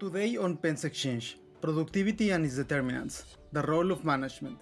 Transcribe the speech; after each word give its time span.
Today 0.00 0.36
on 0.36 0.56
Pens 0.56 0.84
Exchange, 0.84 1.38
productivity 1.60 2.30
and 2.32 2.44
its 2.44 2.56
determinants, 2.56 3.36
the 3.52 3.62
role 3.62 3.92
of 3.92 4.04
management. 4.04 4.58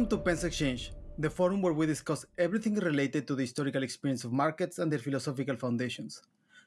Welcome 0.00 0.16
to 0.16 0.24
Pens 0.24 0.44
Exchange, 0.44 0.92
the 1.18 1.28
forum 1.28 1.60
where 1.60 1.74
we 1.74 1.84
discuss 1.84 2.24
everything 2.38 2.74
related 2.76 3.26
to 3.26 3.34
the 3.34 3.42
historical 3.42 3.82
experience 3.82 4.24
of 4.24 4.32
markets 4.32 4.78
and 4.78 4.90
their 4.90 4.98
philosophical 4.98 5.56
foundations. 5.56 6.22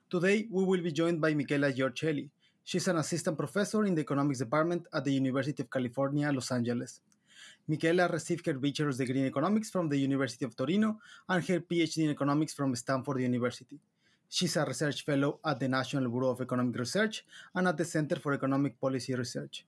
Today, 0.08 0.48
we 0.52 0.64
will 0.64 0.84
be 0.84 0.92
joined 0.92 1.20
by 1.20 1.34
Michela 1.34 1.74
Giorcelli. 1.74 2.30
She's 2.64 2.88
an 2.88 2.98
assistant 2.98 3.36
professor 3.36 3.86
in 3.86 3.96
the 3.96 4.02
economics 4.02 4.38
department 4.38 4.86
at 4.94 5.04
the 5.04 5.14
University 5.14 5.64
of 5.64 5.72
California, 5.72 6.32
Los 6.32 6.52
Angeles. 6.52 7.02
Michela 7.68 8.08
received 8.08 8.46
her 8.46 8.54
bachelor's 8.54 9.00
degree 9.00 9.22
in 9.22 9.26
economics 9.26 9.72
from 9.72 9.90
the 9.90 9.98
University 9.98 10.46
of 10.46 10.56
Torino 10.56 11.00
and 11.28 11.44
her 11.44 11.60
PhD 11.60 12.04
in 12.04 12.12
economics 12.12 12.54
from 12.54 12.76
Stanford 12.76 13.20
University. 13.20 13.80
She's 14.30 14.56
a 14.58 14.64
research 14.64 15.04
fellow 15.04 15.40
at 15.44 15.60
the 15.60 15.68
National 15.68 16.08
Bureau 16.08 16.30
of 16.30 16.42
Economic 16.42 16.78
Research 16.78 17.26
and 17.56 17.68
at 17.68 17.78
the 17.78 17.86
Center 17.86 18.18
for 18.18 18.34
Economic 18.34 18.80
Policy 18.80 19.16
Research. 19.16 19.66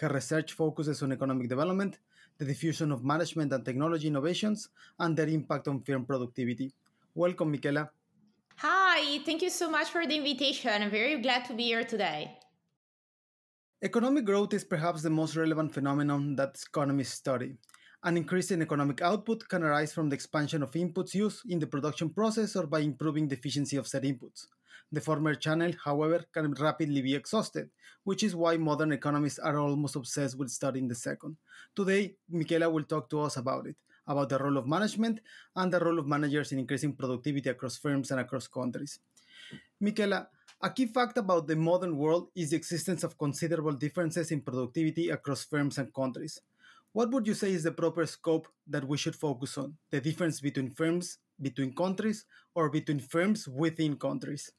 Her 0.00 0.08
research 0.08 0.52
focuses 0.52 1.02
on 1.02 1.12
economic 1.12 1.48
development, 1.48 1.98
the 2.38 2.44
diffusion 2.44 2.92
of 2.92 3.04
management 3.04 3.52
and 3.52 3.64
technology 3.64 4.08
innovations, 4.08 4.68
and 4.98 5.16
their 5.16 5.28
impact 5.28 5.68
on 5.68 5.80
firm 5.82 6.04
productivity. 6.04 6.72
Welcome, 7.14 7.50
Michela. 7.50 7.90
Hi, 8.56 9.18
thank 9.24 9.42
you 9.42 9.50
so 9.50 9.70
much 9.70 9.88
for 9.88 10.06
the 10.06 10.16
invitation. 10.16 10.70
I'm 10.82 10.90
very 10.90 11.20
glad 11.20 11.44
to 11.46 11.54
be 11.54 11.64
here 11.64 11.84
today. 11.84 12.38
Economic 13.82 14.24
growth 14.24 14.54
is 14.54 14.64
perhaps 14.64 15.02
the 15.02 15.10
most 15.10 15.34
relevant 15.34 15.74
phenomenon 15.74 16.36
that 16.36 16.56
economists 16.68 17.14
study. 17.14 17.56
An 18.04 18.16
increase 18.16 18.50
in 18.50 18.62
economic 18.62 19.00
output 19.00 19.48
can 19.48 19.62
arise 19.62 19.92
from 19.92 20.08
the 20.08 20.14
expansion 20.14 20.60
of 20.64 20.72
inputs 20.72 21.14
used 21.14 21.48
in 21.48 21.60
the 21.60 21.68
production 21.68 22.10
process 22.10 22.56
or 22.56 22.66
by 22.66 22.80
improving 22.80 23.28
the 23.28 23.36
efficiency 23.36 23.76
of 23.76 23.86
said 23.86 24.02
inputs. 24.02 24.48
The 24.90 25.00
former 25.00 25.36
channel, 25.36 25.72
however, 25.84 26.24
can 26.32 26.52
rapidly 26.54 27.00
be 27.00 27.14
exhausted, 27.14 27.70
which 28.02 28.24
is 28.24 28.34
why 28.34 28.56
modern 28.56 28.90
economists 28.90 29.38
are 29.38 29.56
almost 29.56 29.94
obsessed 29.94 30.36
with 30.36 30.50
studying 30.50 30.88
the 30.88 30.96
second. 30.96 31.36
Today, 31.76 32.16
Michela 32.28 32.68
will 32.68 32.82
talk 32.82 33.08
to 33.10 33.20
us 33.20 33.36
about 33.36 33.68
it, 33.68 33.76
about 34.08 34.30
the 34.30 34.38
role 34.38 34.58
of 34.58 34.66
management 34.66 35.20
and 35.54 35.72
the 35.72 35.78
role 35.78 36.00
of 36.00 36.08
managers 36.08 36.50
in 36.50 36.58
increasing 36.58 36.96
productivity 36.96 37.50
across 37.50 37.76
firms 37.76 38.10
and 38.10 38.18
across 38.18 38.48
countries. 38.48 38.98
Michela, 39.80 40.26
a 40.60 40.70
key 40.70 40.86
fact 40.86 41.18
about 41.18 41.46
the 41.46 41.54
modern 41.54 41.96
world 41.96 42.30
is 42.34 42.50
the 42.50 42.56
existence 42.56 43.04
of 43.04 43.16
considerable 43.16 43.74
differences 43.74 44.32
in 44.32 44.40
productivity 44.40 45.10
across 45.10 45.44
firms 45.44 45.78
and 45.78 45.94
countries. 45.94 46.40
What 46.92 47.10
would 47.10 47.26
you 47.26 47.32
say 47.32 47.52
is 47.52 47.62
the 47.62 47.72
proper 47.72 48.04
scope 48.04 48.48
that 48.66 48.86
we 48.86 48.98
should 48.98 49.16
focus 49.16 49.56
on? 49.56 49.76
The 49.90 50.00
difference 50.00 50.40
between 50.40 50.70
firms, 50.70 51.18
between 51.40 51.74
countries, 51.74 52.26
or 52.54 52.68
between 52.68 53.00
firms 53.00 53.48
within 53.48 53.96
countries? 53.96 54.52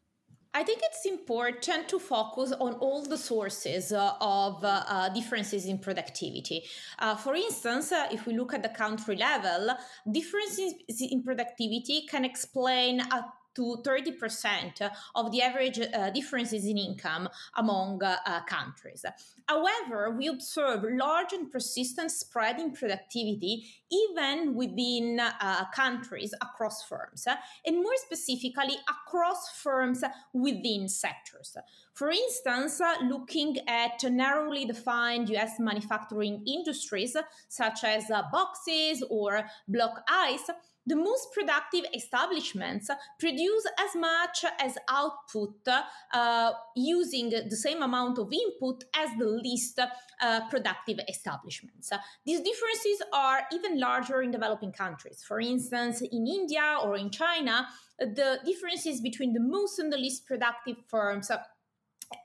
I 0.56 0.64
think 0.64 0.82
it's 0.84 1.06
important 1.06 1.88
to 1.90 2.00
focus 2.00 2.52
on 2.52 2.74
all 2.74 3.04
the 3.04 3.18
sources 3.18 3.92
uh, 3.92 4.14
of 4.20 4.64
uh, 4.64 4.84
uh, 4.88 5.10
differences 5.10 5.66
in 5.66 5.78
productivity. 5.78 6.64
Uh, 6.98 7.16
for 7.16 7.36
instance, 7.36 7.92
uh, 7.92 8.08
if 8.12 8.26
we 8.26 8.36
look 8.36 8.54
at 8.54 8.64
the 8.64 8.70
country 8.70 9.16
level, 9.16 9.76
differences 10.12 10.74
in 11.02 11.24
productivity 11.24 12.06
can 12.08 12.26
explain 12.26 13.00
a 13.00 13.26
to 13.56 13.78
30% 13.86 14.90
of 15.16 15.32
the 15.32 15.42
average 15.42 15.80
uh, 15.80 16.10
differences 16.10 16.66
in 16.66 16.78
income 16.78 17.30
among 17.56 18.04
uh, 18.04 18.18
uh, 18.26 18.42
countries. 18.44 19.06
However, 19.48 20.12
we 20.12 20.28
observe 20.28 20.84
large 20.84 21.34
and 21.34 21.52
persistent 21.52 22.12
spread 22.12 22.60
in 22.60 22.72
productivity 22.72 23.66
even 23.92 24.56
within 24.56 25.20
uh, 25.20 25.66
countries 25.76 26.34
across 26.42 26.84
firms, 26.84 27.28
and 27.66 27.76
more 27.76 27.96
specifically 27.98 28.78
across 28.90 29.50
firms 29.50 30.04
within 30.34 30.88
sectors. 30.88 31.56
For 31.94 32.10
instance, 32.10 32.82
looking 33.04 33.58
at 33.68 34.04
narrowly 34.04 34.66
defined 34.66 35.30
US 35.30 35.60
manufacturing 35.60 36.44
industries 36.48 37.16
such 37.50 37.84
as 37.84 38.06
boxes 38.32 39.04
or 39.10 39.46
block 39.68 40.04
ice, 40.08 40.50
the 40.86 40.96
most 40.96 41.32
productive 41.34 41.86
establishments 41.94 42.90
produce 43.20 43.66
as 43.80 43.96
much 43.96 44.46
as 44.60 44.78
output 44.90 45.68
uh, 46.14 46.52
using 46.76 47.30
the 47.30 47.56
same 47.56 47.82
amount 47.82 48.18
of 48.20 48.32
input 48.32 48.84
as 48.96 49.10
the 49.18 49.26
least 49.26 49.80
uh, 49.80 50.40
productive 50.50 51.00
establishments. 51.08 51.92
These 52.26 52.42
differences 52.42 53.02
are 53.14 53.42
even 53.52 53.80
larger 53.80 54.22
in 54.22 54.32
developing 54.32 54.72
countries. 54.72 55.24
For 55.26 55.40
instance, 55.40 56.02
in 56.02 56.28
India 56.28 56.78
or 56.84 56.98
in 56.98 57.10
China, 57.10 57.68
the 58.00 58.40
differences 58.46 59.02
between 59.02 59.34
the 59.34 59.40
most 59.40 59.80
and 59.80 59.92
the 59.92 59.98
least 59.98 60.26
productive 60.26 60.78
firms 60.88 61.30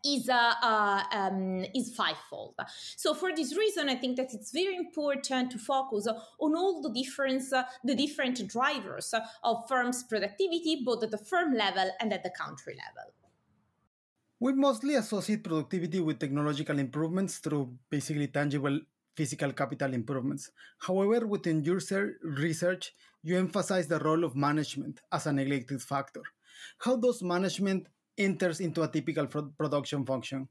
is 0.04 0.28
uh, 0.28 0.54
uh, 0.62 1.02
um, 1.12 1.64
is 1.74 1.94
fivefold. 1.94 2.54
So 2.96 3.14
for 3.14 3.34
this 3.34 3.56
reason, 3.56 3.88
I 3.88 3.96
think 3.96 4.16
that 4.16 4.32
it's 4.32 4.52
very 4.52 4.76
important 4.76 5.50
to 5.52 5.58
focus 5.58 6.06
on 6.06 6.56
all 6.56 6.82
the 6.82 6.90
different 6.90 7.42
uh, 7.52 7.64
the 7.84 7.94
different 7.94 8.46
drivers 8.48 9.14
of 9.42 9.68
firms' 9.68 10.04
productivity, 10.04 10.82
both 10.84 11.02
at 11.02 11.10
the 11.10 11.18
firm 11.18 11.54
level 11.54 11.90
and 12.00 12.12
at 12.12 12.22
the 12.22 12.30
country 12.30 12.76
level. 12.86 13.12
We 14.40 14.52
mostly 14.52 14.94
associate 14.94 15.42
productivity 15.42 15.98
with 15.98 16.20
technological 16.20 16.78
improvements 16.78 17.38
through 17.38 17.76
basically 17.90 18.28
tangible 18.28 18.78
physical 19.16 19.52
capital 19.52 19.94
improvements. 19.94 20.52
However, 20.78 21.26
within 21.26 21.64
your 21.64 21.80
research, 22.22 22.92
you 23.22 23.36
emphasize 23.36 23.88
the 23.88 23.98
role 23.98 24.22
of 24.22 24.36
management 24.36 25.00
as 25.10 25.26
a 25.26 25.32
neglected 25.32 25.82
factor. 25.82 26.22
How 26.78 26.94
does 26.96 27.20
management 27.20 27.88
enters 28.18 28.60
into 28.60 28.82
a 28.82 28.88
typical 28.88 29.26
production 29.26 30.04
function? 30.04 30.48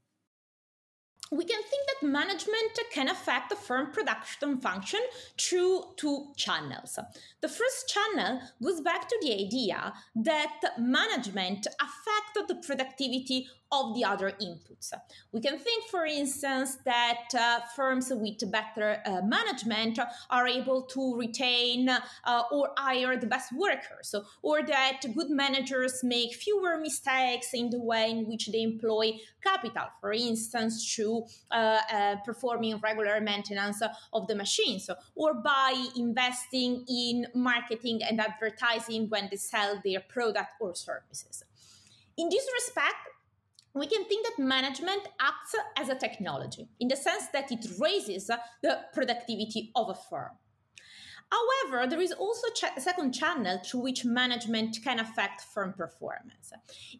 We 1.30 1.44
can 1.44 1.60
think 1.62 1.82
that 1.86 2.08
management 2.08 2.78
can 2.90 3.08
affect 3.08 3.50
the 3.50 3.56
firm 3.56 3.90
production 3.92 4.60
function 4.60 5.00
through 5.38 5.82
two 5.96 6.32
channels. 6.36 6.98
The 7.42 7.48
first 7.48 7.92
channel 7.92 8.40
goes 8.62 8.80
back 8.80 9.08
to 9.08 9.18
the 9.20 9.34
idea 9.34 9.92
that 10.16 10.60
management 10.78 11.66
affects 11.66 12.48
the 12.48 12.54
productivity 12.54 13.46
of 13.70 13.94
the 13.94 14.04
other 14.04 14.32
inputs. 14.40 14.92
We 15.32 15.40
can 15.40 15.58
think, 15.58 15.84
for 15.90 16.06
instance, 16.06 16.78
that 16.84 17.28
uh, 17.34 17.60
firms 17.76 18.10
with 18.10 18.50
better 18.50 19.02
uh, 19.04 19.20
management 19.22 19.98
are 20.30 20.46
able 20.46 20.82
to 20.82 21.16
retain 21.16 21.88
uh, 21.88 22.42
or 22.50 22.70
hire 22.76 23.16
the 23.16 23.26
best 23.26 23.52
workers, 23.52 24.14
or 24.42 24.62
that 24.62 25.02
good 25.14 25.30
managers 25.30 26.02
make 26.02 26.34
fewer 26.34 26.78
mistakes 26.78 27.52
in 27.52 27.70
the 27.70 27.80
way 27.80 28.10
in 28.10 28.26
which 28.26 28.46
they 28.48 28.62
employ 28.62 29.12
capital, 29.42 29.88
for 30.00 30.12
instance, 30.12 30.94
through 30.94 31.24
uh, 31.50 31.78
uh, 31.92 32.16
performing 32.24 32.78
regular 32.78 33.20
maintenance 33.20 33.82
of 34.12 34.26
the 34.28 34.34
machines, 34.34 34.88
or 35.14 35.34
by 35.34 35.88
investing 35.96 36.84
in 36.88 37.26
marketing 37.34 38.00
and 38.02 38.20
advertising 38.20 39.08
when 39.08 39.28
they 39.30 39.36
sell 39.36 39.80
their 39.84 40.00
product 40.00 40.52
or 40.60 40.74
services. 40.74 41.42
In 42.16 42.28
this 42.28 42.46
respect, 42.54 42.96
we 43.74 43.86
can 43.86 44.04
think 44.04 44.26
that 44.26 44.42
management 44.42 45.08
acts 45.20 45.54
as 45.76 45.88
a 45.88 45.94
technology 45.94 46.68
in 46.80 46.88
the 46.88 46.96
sense 46.96 47.26
that 47.32 47.52
it 47.52 47.66
raises 47.78 48.26
the 48.62 48.78
productivity 48.92 49.70
of 49.76 49.90
a 49.90 49.94
firm. 49.94 50.32
However, 51.30 51.86
there 51.86 52.00
is 52.00 52.12
also 52.12 52.46
a 52.74 52.80
second 52.80 53.12
channel 53.12 53.60
through 53.62 53.80
which 53.80 54.04
management 54.04 54.78
can 54.82 54.98
affect 54.98 55.42
firm 55.42 55.74
performance. 55.74 56.52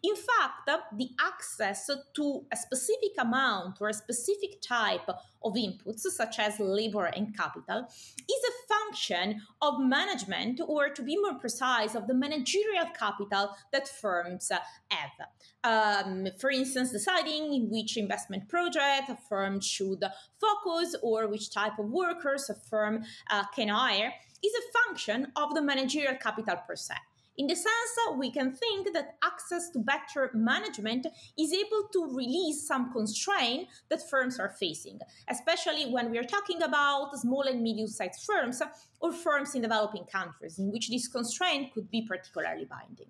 In 0.03 0.15
fact, 0.15 0.69
the 0.95 1.09
access 1.19 1.89
to 2.13 2.45
a 2.51 2.55
specific 2.55 3.13
amount 3.17 3.81
or 3.81 3.89
a 3.89 3.93
specific 3.93 4.61
type 4.61 5.09
of 5.43 5.53
inputs, 5.53 6.01
such 6.01 6.39
as 6.39 6.59
labor 6.59 7.05
and 7.05 7.35
capital, 7.35 7.87
is 7.87 8.43
a 8.49 8.73
function 8.73 9.41
of 9.61 9.79
management, 9.79 10.61
or 10.67 10.89
to 10.89 11.01
be 11.01 11.17
more 11.17 11.35
precise, 11.35 11.95
of 11.95 12.07
the 12.07 12.13
managerial 12.13 12.85
capital 12.97 13.55
that 13.71 13.87
firms 13.87 14.51
have. 14.51 15.27
Um, 15.63 16.27
for 16.39 16.51
instance, 16.51 16.91
deciding 16.91 17.53
in 17.53 17.69
which 17.69 17.97
investment 17.97 18.47
project 18.47 19.09
a 19.09 19.17
firm 19.27 19.59
should 19.59 20.03
focus 20.39 20.95
or 21.01 21.27
which 21.27 21.51
type 21.51 21.77
of 21.79 21.89
workers 21.89 22.49
a 22.49 22.55
firm 22.55 23.03
uh, 23.29 23.43
can 23.55 23.67
hire 23.67 24.13
is 24.43 24.53
a 24.53 24.79
function 24.79 25.31
of 25.35 25.53
the 25.53 25.61
managerial 25.61 26.15
capital 26.15 26.55
per 26.65 26.75
se. 26.75 26.95
In 27.39 27.47
the 27.47 27.55
sense 27.55 27.95
we 28.17 28.31
can 28.31 28.51
think 28.51 28.91
that 28.91 29.15
access 29.23 29.69
to 29.69 29.79
better 29.79 30.29
management 30.33 31.07
is 31.37 31.53
able 31.53 31.87
to 31.93 32.13
release 32.13 32.67
some 32.67 32.91
constraint 32.91 33.69
that 33.89 34.09
firms 34.09 34.37
are 34.41 34.49
facing, 34.49 34.99
especially 35.29 35.89
when 35.89 36.11
we 36.11 36.17
are 36.17 36.25
talking 36.25 36.61
about 36.61 37.17
small 37.17 37.43
and 37.43 37.63
medium-sized 37.63 38.25
firms 38.25 38.61
or 38.99 39.13
firms 39.13 39.55
in 39.55 39.61
developing 39.61 40.03
countries, 40.03 40.59
in 40.59 40.69
which 40.69 40.89
this 40.89 41.07
constraint 41.07 41.73
could 41.73 41.89
be 41.89 42.05
particularly 42.05 42.65
binding. 42.65 43.07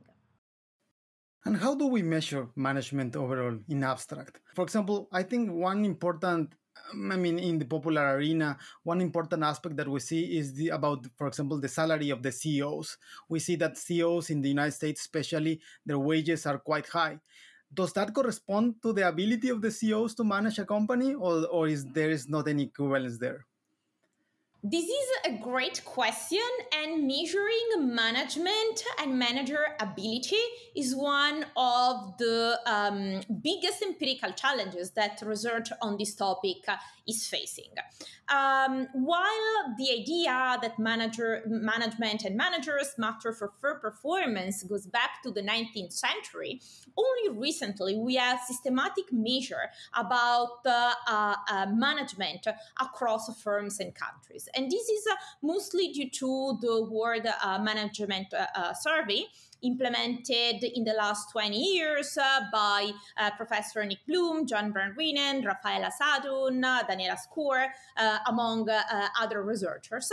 And 1.44 1.58
how 1.58 1.74
do 1.74 1.88
we 1.88 2.04
measure 2.04 2.50
management 2.56 3.16
overall 3.16 3.58
in 3.68 3.84
abstract? 3.84 4.42
For 4.54 4.64
example, 4.64 5.08
I 5.12 5.24
think 5.24 5.52
one 5.52 5.86
important 5.86 6.54
Um, 6.92 7.12
I 7.12 7.18
mean, 7.18 7.40
in 7.40 7.60
the 7.60 7.66
popular 7.66 8.16
arena, 8.16 8.58
one 8.84 9.02
important 9.02 9.44
aspect 9.44 9.76
that 9.78 9.88
we 9.88 10.00
see 10.00 10.38
is 10.38 10.54
the 10.54 10.70
about, 10.70 11.06
for 11.18 11.28
example, 11.28 11.60
the 11.60 11.68
salary 11.68 12.10
of 12.10 12.24
the 12.24 12.32
CEOs. 12.32 12.98
We 13.28 13.40
see 13.40 13.56
that 13.58 13.78
CEOs 13.78 14.30
in 14.30 14.42
the 14.42 14.50
United 14.50 14.74
States, 14.74 15.02
especially, 15.02 15.62
their 15.86 16.00
wages 16.00 16.46
are 16.46 16.60
quite 16.60 16.88
high. 16.88 17.20
Does 17.74 17.94
that 17.94 18.14
correspond 18.14 18.82
to 18.82 18.94
the 18.94 19.08
ability 19.08 19.50
of 19.50 19.62
the 19.62 19.72
CEOs 19.72 20.16
to 20.16 20.24
manage 20.24 20.60
a 20.60 20.66
company, 20.66 21.14
or, 21.14 21.46
or 21.48 21.68
is 21.68 21.86
there 21.86 22.10
is 22.10 22.28
not 22.28 22.48
any 22.48 22.64
equivalence 22.64 23.20
there? 23.20 23.46
This 24.62 24.84
is 24.84 25.10
a 25.26 25.38
great 25.38 25.86
question, 25.86 26.42
and 26.74 27.08
measuring 27.08 27.96
management 27.96 28.84
and 29.00 29.18
manager 29.18 29.66
ability 29.80 30.36
is 30.76 30.94
one 30.94 31.46
of 31.56 32.18
the 32.18 32.60
um, 32.66 33.22
biggest 33.42 33.82
empirical 33.82 34.34
challenges 34.34 34.92
that 34.92 35.22
research 35.24 35.70
on 35.82 35.96
this 35.98 36.14
topic 36.14 36.58
is 37.08 37.26
facing. 37.26 37.72
Um, 38.28 38.88
while 38.94 39.76
the 39.78 39.92
idea 39.92 40.58
that 40.62 40.78
manager 40.78 41.42
management 41.48 42.26
and 42.26 42.36
managers 42.36 42.94
matter 42.98 43.32
for 43.32 43.54
firm 43.62 43.80
performance 43.80 44.62
goes 44.64 44.86
back 44.86 45.24
to 45.24 45.32
the 45.32 45.42
19th 45.42 45.94
century, 45.94 46.62
only 46.98 47.40
recently 47.40 47.98
we 47.98 48.16
have 48.16 48.40
systematic 48.42 49.06
measure 49.14 49.72
about 49.96 50.60
uh, 50.66 51.36
uh, 51.48 51.66
management 51.74 52.46
across 52.80 53.42
firms 53.42 53.80
and 53.80 53.96
countries. 53.96 54.49
And 54.56 54.70
this 54.72 54.88
is 54.90 55.06
uh, 55.12 55.16
mostly 55.42 55.92
due 55.92 56.10
to 56.10 56.58
the 56.62 56.88
World 56.90 57.28
uh, 57.28 57.60
Management 57.60 58.34
uh, 58.34 58.74
Survey 58.74 59.26
implemented 59.62 60.64
in 60.64 60.84
the 60.84 60.94
last 60.94 61.32
20 61.32 61.58
years 61.58 62.18
uh, 62.18 62.42
by 62.52 62.92
uh, 63.18 63.32
Professor 63.32 63.84
Nick 63.86 64.00
Bloom, 64.08 64.48
John 64.48 64.74
Reenen, 64.74 65.44
Raffaella 65.44 65.92
Sadun, 66.02 66.64
uh, 66.64 66.84
Daniela 66.84 67.18
Scur, 67.18 67.68
among 68.28 68.70
other 69.20 69.44
researchers, 69.44 70.12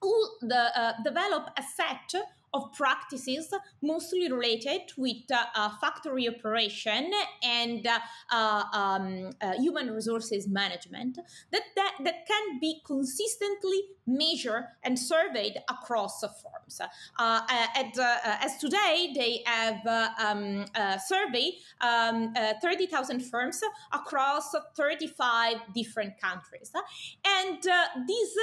who 0.00 0.26
the, 0.42 0.94
develop 1.04 1.48
a 1.56 1.62
set 1.62 2.22
of 2.54 2.72
practices 2.72 3.52
mostly 3.82 4.30
related 4.30 4.82
with 4.96 5.30
uh, 5.32 5.44
uh, 5.54 5.70
factory 5.80 6.28
operation 6.28 7.10
and 7.42 7.86
uh, 7.86 7.98
uh 8.32 8.64
um, 8.72 9.30
human 9.58 9.90
resources 9.90 10.48
management 10.48 11.18
that, 11.52 11.62
that, 11.76 11.94
that 12.04 12.26
can 12.26 12.58
be 12.60 12.80
consistently 12.86 13.80
measured 14.08 14.64
and 14.82 14.98
surveyed 14.98 15.58
across 15.68 16.20
firms. 16.20 16.80
Uh, 17.18 17.40
at, 17.48 17.98
as 18.42 18.56
today, 18.58 19.12
they 19.14 19.42
have 19.46 19.86
um, 20.18 20.64
surveyed 21.06 21.54
um, 21.80 22.32
30,000 22.62 23.20
firms 23.20 23.60
across 23.92 24.54
35 24.76 25.56
different 25.74 26.20
countries. 26.20 26.72
And 27.24 27.58
these 28.06 28.36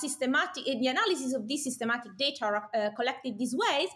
systematic, 0.00 0.64
the 0.64 0.86
analysis 0.86 1.34
of 1.34 1.46
these 1.48 1.64
systematic 1.64 2.16
data 2.16 2.62
collected 2.96 3.38
these 3.38 3.54
ways 3.54 3.88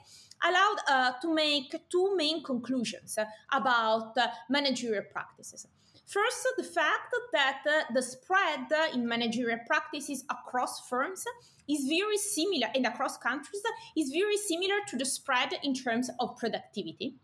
allowed 0.45 0.77
uh, 0.89 1.13
to 1.21 1.33
make 1.33 1.75
two 1.91 2.17
main 2.17 2.43
conclusions 2.43 3.19
about 3.53 4.17
uh, 4.17 4.29
managerial 4.51 5.05
practices. 5.13 5.67
First, 6.07 6.47
the 6.57 6.65
fact 6.65 7.15
that 7.33 7.63
uh, 7.67 7.93
the 7.95 8.03
spread 8.03 8.67
in 8.93 9.07
managerial 9.07 9.61
practices 9.67 10.25
across 10.29 10.89
firms 10.89 11.25
is 11.69 11.87
very 11.87 12.19
similar 12.19 12.69
and 12.75 12.87
across 12.87 13.17
countries 13.17 13.63
is 13.97 14.11
very 14.11 14.37
similar 14.37 14.77
to 14.89 14.97
the 14.97 15.05
spread 15.05 15.55
in 15.63 15.75
terms 15.75 16.11
of 16.21 16.37
productivity. 16.37 17.15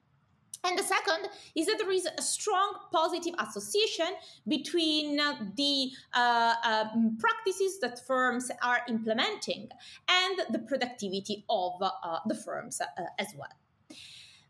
And 0.65 0.77
the 0.79 0.83
second 0.83 1.29
is 1.55 1.67
that 1.67 1.79
there 1.79 1.91
is 1.91 2.07
a 2.07 2.23
strong 2.23 2.75
positive 2.93 3.35
association 3.39 4.09
between 4.47 5.21
uh, 5.21 5.35
the 5.57 5.91
uh, 6.15 6.55
um, 6.65 7.17
practices 7.19 7.79
that 7.81 8.05
firms 8.07 8.51
are 8.63 8.81
implementing 8.89 9.69
and 10.09 10.41
the 10.51 10.59
productivity 10.59 11.45
of 11.49 11.75
uh, 11.81 12.19
the 12.27 12.35
firms 12.35 12.81
uh, 12.81 12.87
as 13.19 13.29
well. 13.37 13.53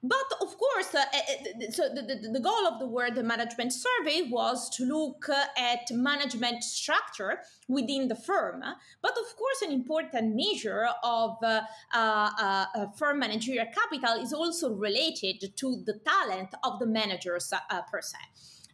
But 0.02 0.16
of 0.40 0.56
course, 0.56 0.94
uh, 0.94 1.04
eh, 1.12 1.20
eh, 1.28 1.70
so 1.70 1.88
the, 1.88 2.02
the, 2.02 2.30
the, 2.32 2.40
goal 2.40 2.66
of 2.68 2.78
the 2.78 2.86
World 2.86 3.16
Management 3.24 3.72
Survey 3.72 4.28
was 4.30 4.70
to 4.76 4.84
look 4.84 5.28
uh, 5.28 5.46
at 5.56 5.90
management 5.90 6.62
structure 6.62 7.40
within 7.66 8.06
the 8.06 8.14
firm. 8.14 8.62
But 9.02 9.12
of 9.12 9.36
course, 9.36 9.62
an 9.62 9.72
important 9.72 10.36
measure 10.36 10.88
of 11.02 11.36
uh, 11.42 11.62
uh, 11.92 12.30
uh 12.38 12.86
firm 12.96 13.18
managerial 13.18 13.66
capital 13.66 14.22
is 14.22 14.32
also 14.32 14.72
related 14.72 15.56
to 15.56 15.82
the 15.84 15.98
talent 16.06 16.54
of 16.62 16.78
the 16.78 16.86
managers 16.86 17.52
uh, 17.52 17.82
per 17.90 18.00
se. 18.00 18.18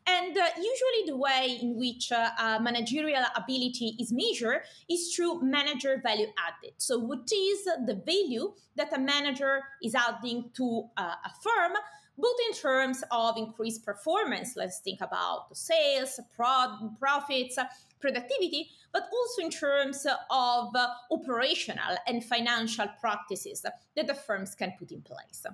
And 0.07 0.37
uh, 0.37 0.47
usually, 0.57 1.07
the 1.07 1.17
way 1.17 1.59
in 1.63 1.77
which 1.77 2.13
uh, 2.13 2.31
uh, 2.39 2.59
managerial 2.61 3.25
ability 3.37 3.97
is 3.99 4.13
measured 4.13 4.63
is 4.91 5.15
through 5.15 5.41
manager 5.43 6.01
value 6.03 6.27
added. 6.47 6.75
So, 6.77 6.99
what 6.99 7.31
is 7.33 7.65
the 7.65 8.03
value 8.05 8.53
that 8.77 8.93
a 8.93 8.99
manager 8.99 9.63
is 9.83 9.95
adding 9.95 10.51
to 10.57 10.85
a 10.99 11.31
firm? 11.43 11.73
both 12.17 12.37
in 12.49 12.55
terms 12.55 13.03
of 13.11 13.37
increased 13.37 13.85
performance, 13.85 14.55
let's 14.57 14.79
think 14.81 15.01
about 15.01 15.57
sales, 15.57 16.21
prod, 16.37 16.71
profits, 16.99 17.59
productivity, 18.01 18.71
but 18.93 19.09
also 19.13 19.43
in 19.43 19.51
terms 19.51 20.07
of 20.31 20.69
uh, 20.75 20.89
operational 21.11 21.97
and 22.07 22.25
financial 22.25 22.87
practices 23.01 23.63
that 23.63 24.07
the 24.07 24.15
firms 24.15 24.55
can 24.55 24.73
put 24.79 24.93
in 24.93 25.03
place. 25.03 25.45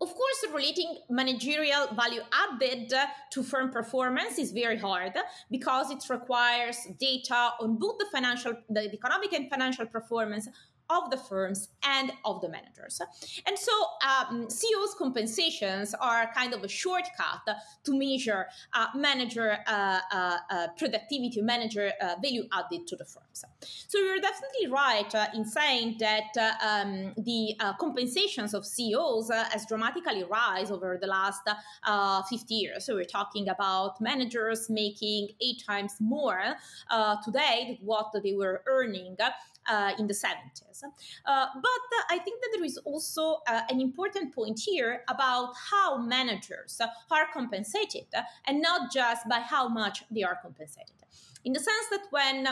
Of 0.00 0.14
course, 0.14 0.44
relating 0.52 0.98
managerial 1.08 1.86
value 1.94 2.22
added 2.32 2.92
to 3.30 3.42
firm 3.42 3.70
performance 3.70 4.38
is 4.38 4.50
very 4.52 4.78
hard 4.78 5.12
because 5.50 5.90
it 5.90 6.02
requires 6.08 6.76
data 6.98 7.52
on 7.60 7.76
both 7.76 7.98
the 7.98 8.06
financial, 8.12 8.54
the 8.68 8.92
economic 8.92 9.32
and 9.32 9.48
financial 9.48 9.86
performance 9.86 10.48
of 10.92 11.10
the 11.10 11.16
firms 11.16 11.68
and 11.82 12.12
of 12.24 12.40
the 12.40 12.48
managers. 12.48 13.00
And 13.46 13.58
so 13.58 13.72
um, 14.06 14.50
CEOs' 14.50 14.94
compensations 14.98 15.94
are 15.94 16.30
kind 16.34 16.52
of 16.54 16.62
a 16.62 16.68
shortcut 16.68 17.46
to 17.84 17.98
measure 17.98 18.46
uh, 18.74 18.86
manager 18.94 19.58
uh, 19.66 20.00
uh, 20.12 20.36
uh 20.50 20.66
productivity, 20.76 21.40
manager 21.40 21.92
uh, 22.00 22.14
value 22.22 22.44
added 22.52 22.86
to 22.86 22.96
the 22.96 23.04
firms. 23.04 23.44
So 23.88 23.98
you're 23.98 24.20
definitely 24.20 24.66
right 24.68 25.14
uh, 25.14 25.26
in 25.34 25.44
saying 25.44 25.96
that 26.00 26.30
um, 26.62 27.14
the 27.16 27.54
compensations 27.78 28.54
of 28.54 28.66
CEOs 28.66 29.30
has 29.30 29.66
dramatically 29.66 30.24
rise 30.24 30.70
over 30.70 30.98
the 31.00 31.06
last 31.06 31.42
50 32.28 32.54
years. 32.54 32.86
So 32.86 32.94
we're 32.94 33.04
talking 33.04 33.48
about 33.48 34.00
managers 34.00 34.68
making 34.68 35.28
eight 35.40 35.62
times 35.66 35.94
more 36.00 36.42
today 37.24 37.78
than 37.78 37.78
what 37.86 38.12
they 38.22 38.34
were 38.34 38.62
earning 38.66 39.16
uh, 39.68 39.92
in 39.98 40.06
the 40.06 40.14
70s. 40.14 40.82
Uh, 40.82 41.46
but 41.54 42.04
I 42.10 42.18
think 42.18 42.40
that 42.42 42.50
there 42.54 42.64
is 42.64 42.78
also 42.78 43.38
uh, 43.46 43.62
an 43.68 43.80
important 43.80 44.34
point 44.34 44.58
here 44.58 45.02
about 45.08 45.54
how 45.70 45.98
managers 45.98 46.80
are 47.10 47.26
compensated 47.32 48.06
and 48.46 48.60
not 48.60 48.92
just 48.92 49.28
by 49.28 49.40
how 49.40 49.68
much 49.68 50.04
they 50.10 50.22
are 50.22 50.38
compensated. 50.42 50.96
In 51.44 51.52
the 51.52 51.60
sense 51.60 51.86
that 51.90 52.02
when 52.10 52.48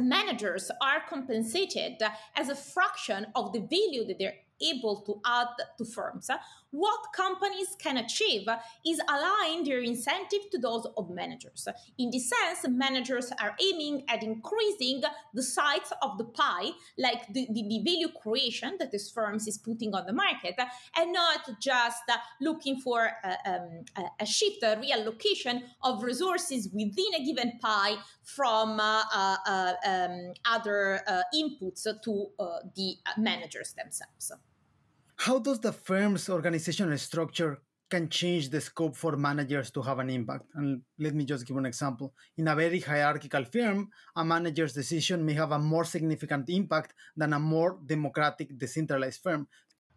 managers 0.00 0.70
are 0.80 1.02
compensated 1.08 2.02
as 2.36 2.48
a 2.48 2.54
fraction 2.54 3.26
of 3.34 3.52
the 3.52 3.60
value 3.60 4.06
that 4.06 4.18
they're 4.18 4.38
able 4.60 5.00
to 5.02 5.20
add 5.24 5.48
to 5.78 5.84
firms 5.84 6.30
what 6.72 7.00
companies 7.14 7.76
can 7.78 7.98
achieve 7.98 8.48
is 8.84 9.00
align 9.08 9.62
their 9.64 9.80
incentive 9.80 10.50
to 10.50 10.58
those 10.58 10.86
of 10.96 11.10
managers. 11.10 11.68
In 11.98 12.10
this 12.10 12.30
sense, 12.30 12.66
managers 12.68 13.30
are 13.40 13.54
aiming 13.62 14.04
at 14.08 14.22
increasing 14.22 15.02
the 15.34 15.42
size 15.42 15.92
of 16.02 16.18
the 16.18 16.24
pie, 16.24 16.70
like 16.98 17.26
the, 17.32 17.46
the, 17.50 17.62
the 17.68 17.82
value 17.84 18.08
creation 18.20 18.76
that 18.78 18.90
this 18.90 19.10
firms 19.10 19.46
is 19.46 19.58
putting 19.58 19.94
on 19.94 20.06
the 20.06 20.12
market, 20.12 20.54
and 20.96 21.12
not 21.12 21.48
just 21.60 22.02
looking 22.40 22.80
for 22.80 23.10
a, 23.22 23.36
um, 23.46 23.84
a 24.18 24.26
shift, 24.26 24.62
a 24.62 24.76
reallocation 24.76 25.62
of 25.82 26.02
resources 26.02 26.68
within 26.72 27.14
a 27.20 27.24
given 27.24 27.58
pie 27.60 27.96
from 28.24 28.80
uh, 28.80 29.02
uh, 29.14 29.36
uh 29.46 29.72
um, 29.86 30.32
other 30.46 31.00
uh, 31.06 31.22
inputs 31.34 31.86
to 32.02 32.26
uh, 32.38 32.58
the 32.74 32.96
managers 33.18 33.74
themselves. 33.74 34.32
How 35.22 35.38
does 35.38 35.60
the 35.60 35.72
firm's 35.72 36.28
organizational 36.28 36.98
structure 36.98 37.62
can 37.88 38.08
change 38.08 38.48
the 38.48 38.60
scope 38.60 38.96
for 38.96 39.16
managers 39.16 39.70
to 39.70 39.80
have 39.82 40.00
an 40.00 40.10
impact? 40.10 40.46
And 40.54 40.82
let 40.98 41.14
me 41.14 41.24
just 41.24 41.46
give 41.46 41.56
an 41.56 41.64
example. 41.64 42.12
In 42.38 42.48
a 42.48 42.56
very 42.56 42.80
hierarchical 42.80 43.44
firm, 43.44 43.88
a 44.16 44.24
manager's 44.24 44.72
decision 44.72 45.24
may 45.24 45.34
have 45.34 45.52
a 45.52 45.60
more 45.60 45.84
significant 45.84 46.48
impact 46.48 46.94
than 47.16 47.34
a 47.34 47.38
more 47.38 47.78
democratic, 47.86 48.58
decentralized 48.58 49.22
firm. 49.22 49.46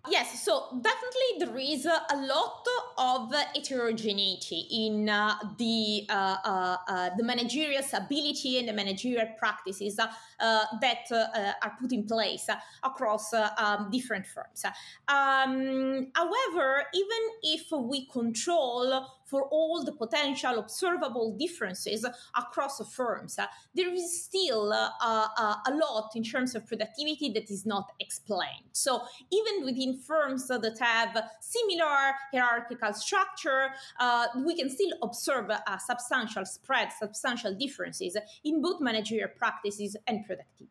Yes, 0.07 0.43
so 0.43 0.79
definitely 0.81 1.39
there 1.39 1.57
is 1.57 1.85
a 1.85 2.17
lot 2.17 2.65
of 2.97 3.33
heterogeneity 3.55 4.67
in 4.71 5.09
uh, 5.09 5.35
the 5.57 6.05
uh, 6.09 6.37
uh, 6.45 6.77
uh, 6.87 7.09
the 7.17 7.23
managerial 7.23 7.81
ability 7.93 8.59
and 8.59 8.67
the 8.67 8.73
managerial 8.73 9.27
practices 9.37 9.97
uh, 9.99 10.07
that 10.81 11.11
uh, 11.11 11.53
are 11.63 11.75
put 11.79 11.91
in 11.91 12.05
place 12.05 12.47
across 12.83 13.33
um, 13.33 13.89
different 13.91 14.27
firms. 14.27 14.63
Um, 15.07 16.11
however, 16.13 16.83
even 16.93 17.21
if 17.43 17.71
we 17.71 18.05
control 18.07 19.07
for 19.25 19.43
all 19.45 19.83
the 19.83 19.91
potential 19.91 20.59
observable 20.59 21.35
differences 21.37 22.05
across 22.37 22.79
firms, 22.93 23.37
there 23.73 23.93
is 23.93 24.23
still 24.23 24.71
a 24.71 25.71
lot 25.71 26.11
in 26.15 26.23
terms 26.23 26.55
of 26.55 26.65
productivity 26.65 27.31
that 27.33 27.49
is 27.49 27.65
not 27.65 27.91
explained. 27.99 28.69
So 28.71 29.01
even 29.31 29.65
within 29.65 29.97
firms 29.97 30.47
that 30.47 30.77
have 30.79 31.17
similar 31.41 32.13
hierarchical 32.31 32.93
structure, 32.93 33.69
uh, 33.99 34.27
we 34.45 34.55
can 34.55 34.69
still 34.69 34.91
observe 35.01 35.49
a 35.49 35.79
substantial 35.79 36.45
spread, 36.45 36.91
substantial 36.91 37.53
differences 37.55 38.15
in 38.43 38.61
both 38.61 38.79
managerial 38.79 39.29
practices 39.35 39.97
and 40.07 40.25
productivity. 40.25 40.69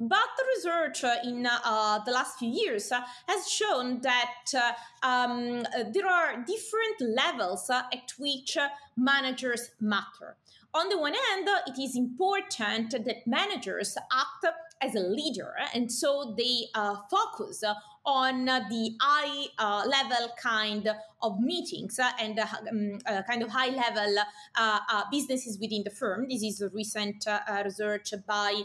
But 0.00 0.28
the 0.36 0.44
research 0.56 1.04
in 1.24 1.46
uh, 1.46 1.98
the 2.04 2.12
last 2.12 2.38
few 2.38 2.48
years 2.48 2.92
uh, 2.92 3.00
has 3.26 3.50
shown 3.50 4.00
that 4.02 4.44
uh, 4.54 4.72
um, 5.06 5.64
there 5.92 6.06
are 6.06 6.44
different 6.44 7.00
levels 7.00 7.68
uh, 7.68 7.82
at 7.92 8.12
which 8.16 8.56
managers 8.96 9.70
matter. 9.80 10.36
On 10.74 10.88
the 10.88 10.98
one 10.98 11.14
hand, 11.14 11.48
it 11.66 11.82
is 11.82 11.96
important 11.96 12.92
that 12.92 13.26
managers 13.26 13.96
act 14.12 14.44
as 14.80 14.94
a 14.94 15.00
leader, 15.00 15.54
and 15.74 15.90
so 15.90 16.34
they 16.36 16.66
uh, 16.74 16.96
focus 17.10 17.64
on 18.04 18.46
the 18.46 18.96
high 19.00 19.46
uh, 19.58 19.84
level 19.86 20.28
kind 20.40 20.88
of 21.20 21.40
meetings 21.40 22.00
and 22.18 22.38
um, 22.38 22.98
uh, 23.06 23.22
kind 23.22 23.42
of 23.42 23.50
high 23.50 23.68
level 23.68 24.16
uh, 24.56 24.78
uh, 24.90 25.02
businesses 25.10 25.58
within 25.60 25.82
the 25.84 25.90
firm. 25.90 26.26
This 26.28 26.42
is 26.42 26.60
a 26.62 26.68
recent 26.70 27.26
research 27.64 28.14
by 28.26 28.62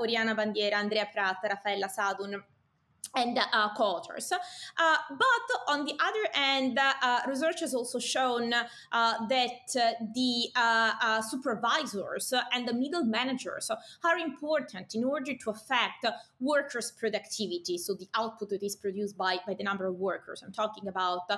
Oriana 0.00 0.34
Bandiera, 0.34 0.74
Andrea 0.74 1.08
Prat, 1.12 1.36
Raffaella 1.44 1.90
Sadun 1.94 2.40
and 3.16 3.38
uh, 3.38 3.68
co-authors. 3.76 4.32
Uh, 4.32 4.96
but 5.10 5.46
on 5.68 5.84
the 5.84 5.94
other 6.00 6.26
hand, 6.32 6.78
uh, 6.78 7.20
research 7.26 7.60
has 7.60 7.74
also 7.74 7.98
shown 7.98 8.52
uh, 8.52 8.66
that 9.28 9.76
uh, 9.76 9.92
the 10.14 10.48
uh, 10.56 11.20
supervisors 11.22 12.32
and 12.52 12.66
the 12.66 12.72
middle 12.72 13.04
managers 13.04 13.70
are 14.04 14.18
important 14.18 14.94
in 14.94 15.04
order 15.04 15.34
to 15.34 15.50
affect 15.50 16.06
workers' 16.40 16.92
productivity, 16.92 17.78
so 17.78 17.94
the 17.94 18.08
output 18.14 18.48
that 18.50 18.62
is 18.62 18.76
produced 18.76 19.16
by, 19.16 19.38
by 19.46 19.54
the 19.54 19.64
number 19.64 19.86
of 19.86 19.96
workers. 19.96 20.42
I'm 20.44 20.52
talking 20.52 20.88
about 20.88 21.28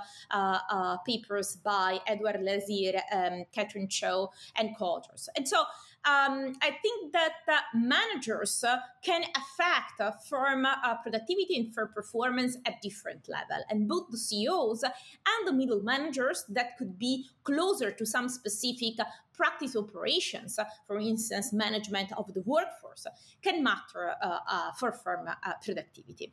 papers 1.07 1.57
by 1.57 1.99
Edward 2.07 2.37
Lazear, 2.37 3.01
um, 3.13 3.45
Catherine 3.53 3.89
Cho, 3.89 4.31
and 4.57 4.77
co-authors. 4.77 5.29
And 5.37 5.47
so 5.47 5.65
um, 6.05 6.55
I 6.63 6.71
think 6.83 7.13
that 7.13 7.33
managers 7.75 8.65
can 9.05 9.23
affect 9.23 10.27
firm 10.29 10.67
productivity 11.03 11.57
and 11.57 11.75
firm 11.75 11.91
performance 11.95 12.57
at 12.67 12.81
different 12.81 13.29
level, 13.29 13.63
and 13.69 13.89
both 13.89 14.11
the 14.11 14.19
CEOs 14.19 14.83
and 14.83 15.49
the 15.49 15.53
middle 15.53 15.83
managers 15.83 16.45
that 16.49 16.79
could 16.79 16.99
be 16.99 17.27
closer 17.45 17.91
to 17.91 18.07
some 18.07 18.29
specific 18.29 18.95
practice 19.41 19.75
operations, 19.75 20.59
for 20.87 20.99
instance, 20.99 21.53
management 21.53 22.13
of 22.17 22.33
the 22.35 22.43
workforce, 22.43 23.07
can 23.43 23.63
matter 23.63 24.15
uh, 24.23 24.39
uh, 24.49 24.73
for 24.73 24.93
firm 24.93 25.27
uh, 25.29 25.53
productivity. 25.65 26.33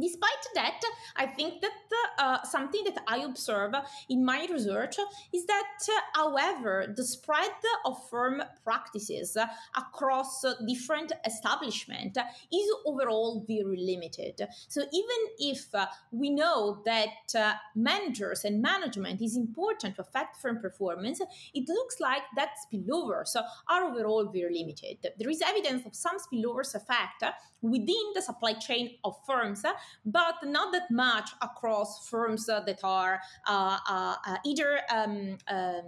Despite 0.00 0.44
that, 0.54 0.80
I 1.16 1.26
think 1.26 1.60
that 1.60 1.72
uh, 2.18 2.42
something 2.44 2.84
that 2.84 3.02
I 3.06 3.18
observe 3.18 3.74
in 4.08 4.24
my 4.24 4.46
research 4.50 4.96
is 5.32 5.46
that, 5.46 5.78
uh, 5.88 6.00
however, 6.14 6.92
the 6.96 7.04
spread 7.04 7.50
of 7.84 8.08
firm 8.08 8.42
practices 8.64 9.36
across 9.76 10.44
different 10.66 11.12
establishments 11.26 12.18
is 12.52 12.70
overall 12.86 13.44
very 13.46 13.76
limited. 13.76 14.46
So 14.68 14.82
even 14.92 15.18
if 15.38 15.74
uh, 15.74 15.86
we 16.12 16.30
know 16.30 16.82
that 16.84 17.34
uh, 17.36 17.54
managers 17.74 18.44
and 18.44 18.62
management 18.62 19.20
is 19.20 19.36
important 19.36 19.96
to 19.96 20.02
affect 20.02 20.36
firm 20.36 20.60
performance, 20.60 21.20
it 21.54 21.68
looks 21.68 22.00
like 22.00 22.22
that 22.36 22.50
spillovers 22.64 23.36
are 23.68 23.84
overall 23.84 24.26
very 24.26 24.58
limited. 24.58 24.98
There 25.18 25.30
is 25.30 25.42
evidence 25.42 25.86
of 25.86 25.94
some 25.94 26.16
spillovers 26.18 26.74
effect 26.74 27.24
within 27.60 28.12
the 28.14 28.22
supply 28.22 28.52
chain 28.52 28.96
of 29.04 29.16
firms, 29.26 29.64
but 30.04 30.36
not 30.44 30.72
that 30.72 30.90
much 30.90 31.30
across 31.42 32.08
firms 32.08 32.46
that 32.46 32.80
are 32.82 33.20
uh, 33.46 33.78
uh, 33.88 34.14
uh, 34.26 34.36
either 34.44 34.80
um, 34.90 35.38
um, 35.48 35.82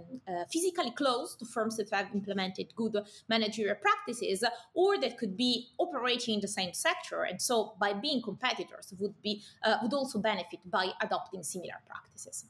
physically 0.51 0.91
close 0.91 1.35
to 1.35 1.45
firms 1.45 1.77
that 1.77 1.89
have 1.91 2.07
implemented 2.13 2.73
good 2.75 2.97
managerial 3.27 3.75
practices 3.75 4.43
or 4.73 4.99
that 4.99 5.17
could 5.17 5.35
be 5.37 5.67
operating 5.77 6.35
in 6.35 6.41
the 6.41 6.47
same 6.47 6.73
sector 6.73 7.23
and 7.23 7.41
so 7.41 7.73
by 7.79 7.93
being 7.93 8.21
competitors 8.21 8.93
would 8.99 9.19
be 9.21 9.43
would 9.81 9.93
also 9.93 10.19
benefit 10.19 10.59
by 10.65 10.89
adopting 11.01 11.43
similar 11.43 11.75
practices. 11.87 12.45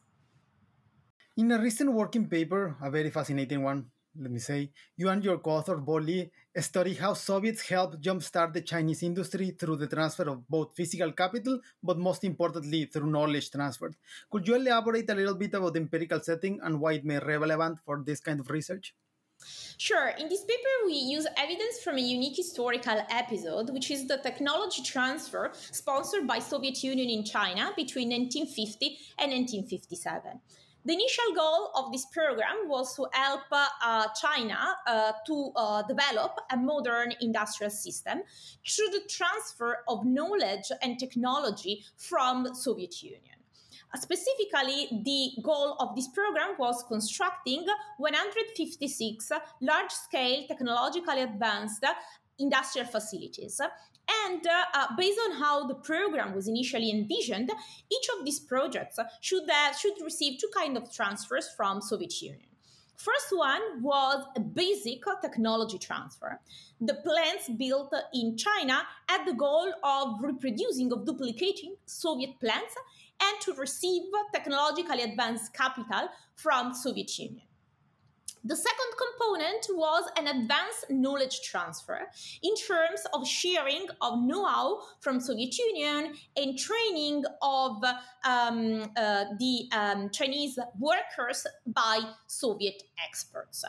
In 1.37 1.51
a 1.51 1.59
recent 1.59 1.91
working 1.93 2.27
paper, 2.27 2.75
a 2.81 2.91
very 2.91 3.09
fascinating 3.09 3.63
one, 3.63 3.85
let 4.19 4.31
me 4.31 4.39
say, 4.39 4.71
you 4.97 5.09
and 5.09 5.23
your 5.23 5.37
co-author 5.37 5.77
Bo 5.77 5.93
Li 5.95 6.29
study 6.59 6.95
how 6.95 7.13
Soviets 7.13 7.67
helped 7.69 8.01
jumpstart 8.01 8.51
the 8.51 8.61
Chinese 8.61 9.03
industry 9.03 9.51
through 9.51 9.77
the 9.77 9.87
transfer 9.87 10.29
of 10.29 10.45
both 10.49 10.75
physical 10.75 11.11
capital, 11.13 11.59
but 11.81 11.97
most 11.97 12.23
importantly 12.25 12.85
through 12.85 13.09
knowledge 13.09 13.49
transfer. 13.51 13.91
Could 14.29 14.47
you 14.47 14.55
elaborate 14.55 15.09
a 15.09 15.15
little 15.15 15.35
bit 15.35 15.53
about 15.53 15.73
the 15.73 15.79
empirical 15.79 16.19
setting 16.19 16.59
and 16.61 16.79
why 16.79 16.93
it 16.93 17.05
may 17.05 17.19
be 17.19 17.25
relevant 17.25 17.79
for 17.85 18.03
this 18.05 18.19
kind 18.19 18.39
of 18.39 18.49
research? 18.49 18.93
Sure. 19.77 20.09
In 20.09 20.29
this 20.29 20.41
paper, 20.41 20.85
we 20.85 20.93
use 20.93 21.25
evidence 21.37 21.79
from 21.83 21.97
a 21.97 22.01
unique 22.01 22.37
historical 22.37 23.01
episode, 23.09 23.71
which 23.71 23.89
is 23.89 24.07
the 24.07 24.17
technology 24.17 24.83
transfer 24.83 25.51
sponsored 25.53 26.27
by 26.27 26.39
Soviet 26.39 26.83
Union 26.83 27.09
in 27.09 27.23
China 27.23 27.71
between 27.75 28.09
1950 28.09 28.97
and 29.17 29.31
1957. 29.31 30.39
The 30.83 30.93
initial 30.93 31.35
goal 31.35 31.71
of 31.75 31.91
this 31.91 32.07
program 32.07 32.67
was 32.67 32.95
to 32.95 33.05
help 33.11 33.41
uh, 33.51 34.07
China 34.19 34.57
uh, 34.87 35.11
to 35.27 35.51
uh, 35.55 35.83
develop 35.83 36.39
a 36.51 36.57
modern 36.57 37.13
industrial 37.21 37.69
system 37.69 38.23
through 38.67 38.87
the 38.87 39.01
transfer 39.07 39.83
of 39.87 40.03
knowledge 40.05 40.71
and 40.81 40.97
technology 40.97 41.83
from 41.97 42.55
Soviet 42.55 43.03
Union. 43.03 43.35
Uh, 43.93 43.99
specifically, 43.99 44.87
the 45.05 45.39
goal 45.43 45.75
of 45.79 45.95
this 45.95 46.07
program 46.07 46.55
was 46.57 46.83
constructing 46.87 47.63
156 47.97 49.31
large-scale 49.61 50.47
technologically 50.47 51.21
advanced 51.21 51.85
industrial 52.41 52.87
facilities 52.87 53.61
and 54.25 54.45
uh, 54.45 54.63
uh, 54.73 54.87
based 54.97 55.19
on 55.29 55.39
how 55.39 55.67
the 55.67 55.75
program 55.75 56.33
was 56.33 56.47
initially 56.47 56.91
envisioned, 56.91 57.51
each 57.91 58.07
of 58.17 58.25
these 58.25 58.39
projects 58.39 58.99
should, 59.21 59.49
uh, 59.49 59.73
should 59.73 59.93
receive 60.03 60.39
two 60.39 60.49
kinds 60.55 60.77
of 60.77 60.93
transfers 60.93 61.49
from 61.55 61.81
Soviet 61.81 62.21
Union. 62.21 62.47
First 62.97 63.27
one 63.31 63.81
was 63.81 64.25
a 64.35 64.39
basic 64.39 65.03
technology 65.21 65.79
transfer. 65.79 66.39
The 66.79 66.95
plants 66.95 67.49
built 67.57 67.93
in 68.13 68.37
China 68.37 68.83
had 69.07 69.25
the 69.25 69.33
goal 69.33 69.73
of 69.83 70.21
reproducing, 70.21 70.91
of 70.91 71.05
duplicating 71.05 71.75
Soviet 71.85 72.39
plants 72.39 72.75
and 73.23 73.41
to 73.41 73.53
receive 73.53 74.03
technologically 74.33 75.01
advanced 75.01 75.51
capital 75.53 76.09
from 76.35 76.75
Soviet 76.75 77.17
Union. 77.17 77.41
The 78.43 78.55
second 78.55 78.91
component 78.97 79.67
was 79.69 80.09
an 80.17 80.27
advanced 80.27 80.89
knowledge 80.89 81.41
transfer 81.43 82.07
in 82.41 82.55
terms 82.55 83.05
of 83.13 83.27
sharing 83.27 83.85
of 84.01 84.23
know-how 84.23 84.81
from 84.99 85.19
Soviet 85.19 85.57
Union 85.57 86.13
and 86.35 86.57
training 86.57 87.23
of 87.41 87.83
um, 88.25 88.91
uh, 88.97 89.25
the 89.37 89.69
um, 89.71 90.09
Chinese 90.09 90.57
workers 90.79 91.45
by 91.67 91.99
Soviet 92.27 92.81
experts. 93.07 93.63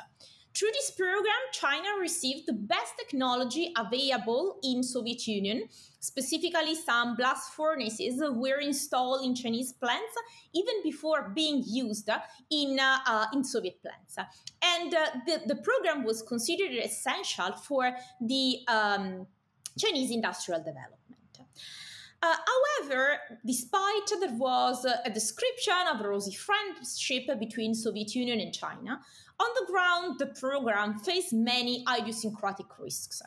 Through 0.54 0.73
this 0.75 0.90
program, 0.90 1.42
China 1.52 1.88
received 1.99 2.47
the 2.47 2.52
best 2.52 2.92
technology 2.99 3.73
available 3.76 4.59
in 4.62 4.82
Soviet 4.82 5.26
Union. 5.26 5.68
Specifically, 6.00 6.75
some 6.75 7.16
blast 7.16 7.54
furnaces 7.54 8.21
were 8.21 8.61
installed 8.61 9.25
in 9.25 9.35
Chinese 9.35 9.73
plants 9.73 10.12
even 10.54 10.75
before 10.82 11.30
being 11.35 11.64
used 11.66 12.11
in, 12.50 12.78
uh, 12.78 12.99
uh, 13.06 13.26
in 13.32 13.42
Soviet 13.44 13.80
plants. 13.80 14.16
And 14.62 14.94
uh, 14.94 15.06
the, 15.26 15.40
the 15.47 15.56
program 15.56 16.04
was 16.04 16.21
considered 16.21 16.73
essential 16.73 17.52
for 17.52 17.90
the 18.21 18.59
um, 18.68 19.26
Chinese 19.78 20.11
industrial 20.11 20.61
development. 20.61 20.99
Uh, 22.25 22.37
however, 22.80 23.18
despite 23.44 24.06
there 24.21 24.35
was 24.35 24.85
a 24.85 25.11
description 25.11 25.75
of 25.92 26.00
a 26.00 26.09
rosy 26.09 26.32
friendship 26.32 27.26
between 27.40 27.75
Soviet 27.75 28.14
Union 28.14 28.38
and 28.38 28.54
China, 28.54 29.00
on 29.38 29.48
the 29.58 29.72
ground, 29.72 30.18
the 30.18 30.26
program 30.26 30.98
faced 30.98 31.32
many 31.32 31.84
idiosyncratic 31.98 32.78
risks. 32.78 33.22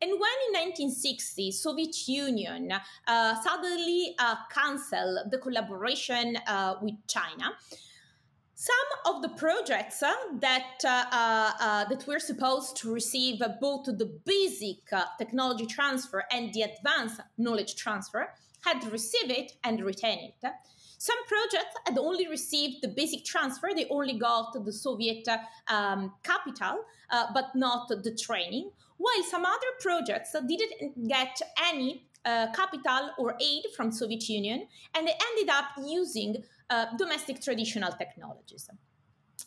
And 0.00 0.12
when 0.12 0.36
in 0.46 0.52
1960, 0.68 1.50
Soviet 1.52 2.08
Union 2.08 2.72
uh, 2.72 3.42
suddenly 3.42 4.14
uh, 4.18 4.36
canceled 4.52 5.30
the 5.30 5.38
collaboration 5.38 6.38
uh, 6.46 6.76
with 6.80 6.94
China, 7.08 7.56
some 8.54 9.14
of 9.14 9.22
the 9.22 9.28
projects 9.30 10.02
uh, 10.02 10.12
that 10.40 10.78
uh, 10.84 11.04
uh, 11.60 11.84
that 11.84 12.04
were 12.08 12.18
supposed 12.18 12.76
to 12.76 12.92
receive 12.92 13.40
both 13.60 13.84
the 13.86 14.20
basic 14.24 14.78
technology 15.16 15.64
transfer 15.66 16.24
and 16.32 16.52
the 16.52 16.62
advanced 16.62 17.20
knowledge 17.36 17.76
transfer 17.76 18.34
had 18.64 18.84
received 18.90 19.30
it 19.30 19.52
and 19.62 19.84
retained 19.84 20.32
it. 20.42 20.52
Some 20.98 21.16
projects 21.26 21.76
had 21.86 21.96
only 21.96 22.26
received 22.28 22.82
the 22.82 22.88
basic 22.88 23.24
transfer, 23.24 23.70
they 23.74 23.86
only 23.88 24.18
got 24.18 24.52
the 24.64 24.72
Soviet 24.72 25.26
um, 25.68 26.12
capital, 26.24 26.84
uh, 27.10 27.26
but 27.32 27.54
not 27.54 27.88
the 27.88 28.14
training, 28.14 28.70
while 28.96 29.22
some 29.30 29.44
other 29.44 29.72
projects 29.80 30.32
didn't 30.32 31.08
get 31.08 31.40
any 31.64 32.02
uh, 32.24 32.48
capital 32.52 33.12
or 33.16 33.36
aid 33.40 33.62
from 33.76 33.92
Soviet 33.92 34.28
Union, 34.28 34.66
and 34.94 35.06
they 35.06 35.14
ended 35.30 35.48
up 35.50 35.66
using 35.86 36.42
uh, 36.68 36.86
domestic 36.96 37.40
traditional 37.40 37.92
technologies. 37.92 38.68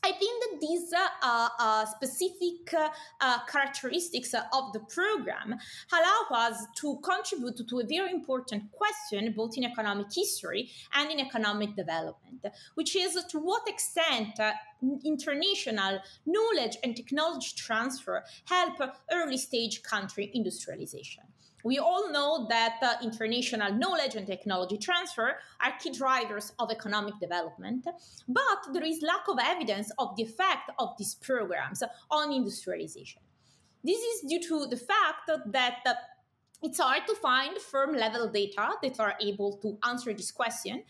I 0.03 0.13
think 0.13 0.43
that 0.43 0.61
these 0.61 0.93
uh, 0.93 1.49
uh, 1.59 1.85
specific 1.85 2.73
uh, 2.73 3.39
characteristics 3.45 4.33
of 4.33 4.71
the 4.71 4.79
program 4.79 5.59
allow 5.91 6.47
us 6.47 6.65
to 6.77 6.97
contribute 7.03 7.67
to 7.67 7.79
a 7.79 7.85
very 7.85 8.11
important 8.11 8.71
question, 8.71 9.33
both 9.35 9.57
in 9.57 9.65
economic 9.65 10.07
history 10.13 10.69
and 10.93 11.11
in 11.11 11.19
economic 11.19 11.75
development, 11.75 12.45
which 12.75 12.95
is 12.95 13.21
to 13.25 13.39
what 13.39 13.67
extent 13.67 14.39
uh, 14.39 14.53
international 15.03 15.99
knowledge 16.25 16.77
and 16.83 16.95
technology 16.95 17.51
transfer 17.55 18.23
help 18.45 18.79
early 19.11 19.37
stage 19.37 19.83
country 19.83 20.31
industrialization. 20.33 21.23
We 21.63 21.79
all 21.79 22.11
know 22.11 22.47
that 22.49 22.77
uh, 22.81 22.95
international 23.03 23.73
knowledge 23.73 24.15
and 24.15 24.25
technology 24.25 24.77
transfer 24.77 25.37
are 25.63 25.73
key 25.81 25.91
drivers 25.91 26.53
of 26.59 26.71
economic 26.71 27.19
development, 27.19 27.85
but 28.27 28.73
there 28.73 28.83
is 28.83 29.01
lack 29.01 29.27
of 29.27 29.37
evidence 29.39 29.91
of 29.99 30.15
the 30.15 30.23
effect 30.23 30.71
of 30.79 30.89
these 30.97 31.15
programs 31.15 31.83
on 32.09 32.31
industrialization. 32.31 33.21
This 33.83 33.99
is 33.99 34.29
due 34.29 34.41
to 34.47 34.67
the 34.67 34.77
fact 34.77 35.27
that 35.27 35.97
it's 36.61 36.79
hard 36.79 37.07
to 37.07 37.15
find 37.15 37.57
firm 37.57 37.95
level 37.95 38.29
data 38.29 38.69
that 38.81 38.99
are 38.99 39.15
able 39.21 39.57
to 39.57 39.77
answer 39.87 40.13
this 40.13 40.31
question, 40.31 40.83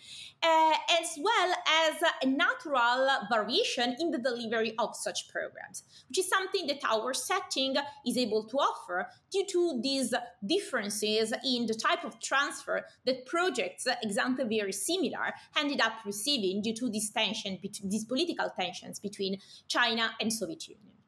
uh, 0.43 0.73
as 1.01 1.17
well 1.17 1.53
as 1.85 1.95
a 2.21 2.27
natural 2.27 3.07
variation 3.29 3.95
in 3.99 4.11
the 4.11 4.17
delivery 4.17 4.73
of 4.79 4.95
such 4.95 5.29
programs, 5.29 5.83
which 6.09 6.19
is 6.19 6.27
something 6.27 6.67
that 6.67 6.81
our 6.83 7.13
setting 7.13 7.75
is 8.05 8.17
able 8.17 8.43
to 8.43 8.57
offer 8.57 9.07
due 9.31 9.45
to 9.45 9.79
these 9.81 10.13
differences 10.45 11.33
in 11.45 11.65
the 11.67 11.73
type 11.73 12.03
of 12.03 12.19
transfer 12.19 12.85
that 13.05 13.25
projects, 13.25 13.87
example 14.03 14.45
very 14.45 14.73
similar, 14.73 15.33
ended 15.57 15.79
up 15.79 15.93
receiving 16.05 16.61
due 16.61 16.75
to 16.75 16.89
this 16.89 17.09
tension, 17.09 17.57
these 17.83 18.05
political 18.05 18.49
tensions 18.59 18.99
between 18.99 19.39
China 19.67 20.11
and 20.19 20.33
Soviet 20.33 20.67
Union. 20.67 21.00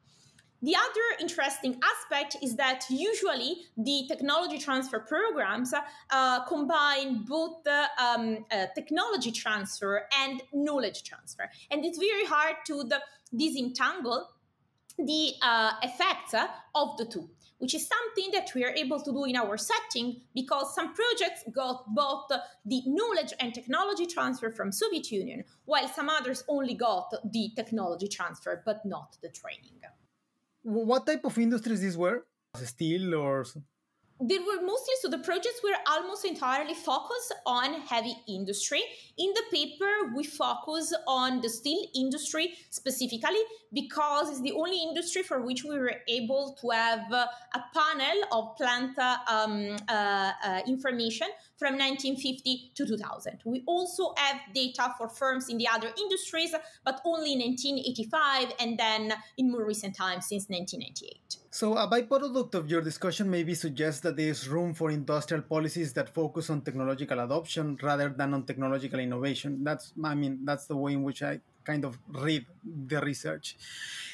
The 0.64 0.74
other 0.76 1.06
interesting 1.20 1.78
aspect 1.92 2.36
is 2.42 2.56
that 2.56 2.86
usually 2.88 3.66
the 3.76 4.06
technology 4.08 4.58
transfer 4.58 4.98
programs 4.98 5.74
uh, 6.10 6.44
combine 6.46 7.24
both 7.24 7.62
the 7.64 7.84
um, 8.02 8.46
uh, 8.50 8.66
technology 8.74 9.30
transfer 9.30 10.06
and 10.22 10.42
knowledge 10.54 11.02
transfer. 11.02 11.50
And 11.70 11.84
it's 11.84 11.98
very 11.98 12.24
hard 12.24 12.56
to 12.68 12.82
the, 12.84 13.00
disentangle 13.36 14.30
the 14.96 15.32
uh, 15.42 15.72
effects 15.82 16.34
of 16.74 16.96
the 16.96 17.04
two 17.04 17.28
which 17.58 17.74
is 17.74 17.88
something 17.88 18.30
that 18.32 18.50
we 18.54 18.64
are 18.64 18.74
able 18.74 19.00
to 19.00 19.10
do 19.10 19.24
in 19.24 19.36
our 19.36 19.56
setting 19.56 20.20
because 20.34 20.74
some 20.74 20.92
projects 20.92 21.44
got 21.52 21.84
both 21.94 22.26
the 22.28 22.82
knowledge 22.84 23.32
and 23.40 23.54
technology 23.54 24.04
transfer 24.04 24.50
from 24.50 24.70
Soviet 24.70 25.10
Union, 25.10 25.44
while 25.64 25.88
some 25.88 26.10
others 26.10 26.44
only 26.48 26.74
got 26.74 27.14
the 27.32 27.50
technology 27.56 28.08
transfer 28.08 28.60
but 28.66 28.84
not 28.84 29.16
the 29.22 29.30
training. 29.30 29.80
What 30.64 31.06
type 31.06 31.24
of 31.24 31.36
industries 31.38 31.80
these 31.80 31.96
were? 31.96 32.24
Steel 32.56 33.14
or 33.14 33.44
they 34.20 34.38
were 34.38 34.62
mostly 34.62 34.94
so 35.02 35.08
the 35.08 35.18
projects 35.18 35.60
were 35.62 35.74
almost 35.88 36.24
entirely 36.24 36.72
focused 36.74 37.34
on 37.46 37.80
heavy 37.82 38.14
industry 38.28 38.80
in 39.18 39.32
the 39.34 39.42
paper 39.50 40.14
we 40.14 40.22
focus 40.22 40.94
on 41.08 41.40
the 41.40 41.48
steel 41.48 41.84
industry 41.96 42.54
specifically 42.70 43.42
because 43.72 44.30
it's 44.30 44.40
the 44.42 44.52
only 44.52 44.80
industry 44.82 45.22
for 45.24 45.42
which 45.42 45.64
we 45.64 45.76
were 45.76 45.96
able 46.06 46.56
to 46.60 46.70
have 46.70 47.12
uh, 47.12 47.26
a 47.54 47.62
panel 47.74 48.22
of 48.30 48.56
plant 48.56 48.96
uh, 48.98 49.16
um, 49.28 49.76
uh, 49.88 50.30
uh 50.44 50.60
information 50.66 51.26
from 51.56 51.78
1950 51.78 52.72
to 52.74 52.86
2000 52.86 53.40
we 53.44 53.62
also 53.66 54.12
have 54.16 54.40
data 54.54 54.94
for 54.98 55.08
firms 55.08 55.48
in 55.48 55.58
the 55.58 55.68
other 55.68 55.90
industries 55.98 56.54
but 56.84 57.00
only 57.04 57.32
in 57.32 57.40
1985 57.40 58.52
and 58.60 58.78
then 58.78 59.12
in 59.38 59.50
more 59.50 59.64
recent 59.64 59.96
times 59.96 60.26
since 60.26 60.48
1998 60.48 61.36
so, 61.54 61.76
a 61.76 61.86
byproduct 61.86 62.56
of 62.56 62.68
your 62.68 62.80
discussion 62.80 63.30
maybe 63.30 63.54
suggests 63.54 64.00
that 64.00 64.16
there 64.16 64.26
is 64.26 64.48
room 64.48 64.74
for 64.74 64.90
industrial 64.90 65.44
policies 65.44 65.92
that 65.92 66.12
focus 66.12 66.50
on 66.50 66.62
technological 66.62 67.20
adoption 67.20 67.78
rather 67.80 68.08
than 68.08 68.34
on 68.34 68.42
technological 68.42 68.98
innovation. 68.98 69.62
That's, 69.62 69.92
I 70.02 70.16
mean, 70.16 70.40
that's 70.44 70.66
the 70.66 70.76
way 70.76 70.94
in 70.94 71.04
which 71.04 71.22
I 71.22 71.38
kind 71.62 71.84
of 71.84 71.96
read 72.08 72.46
the 72.64 73.00
research. 73.00 73.56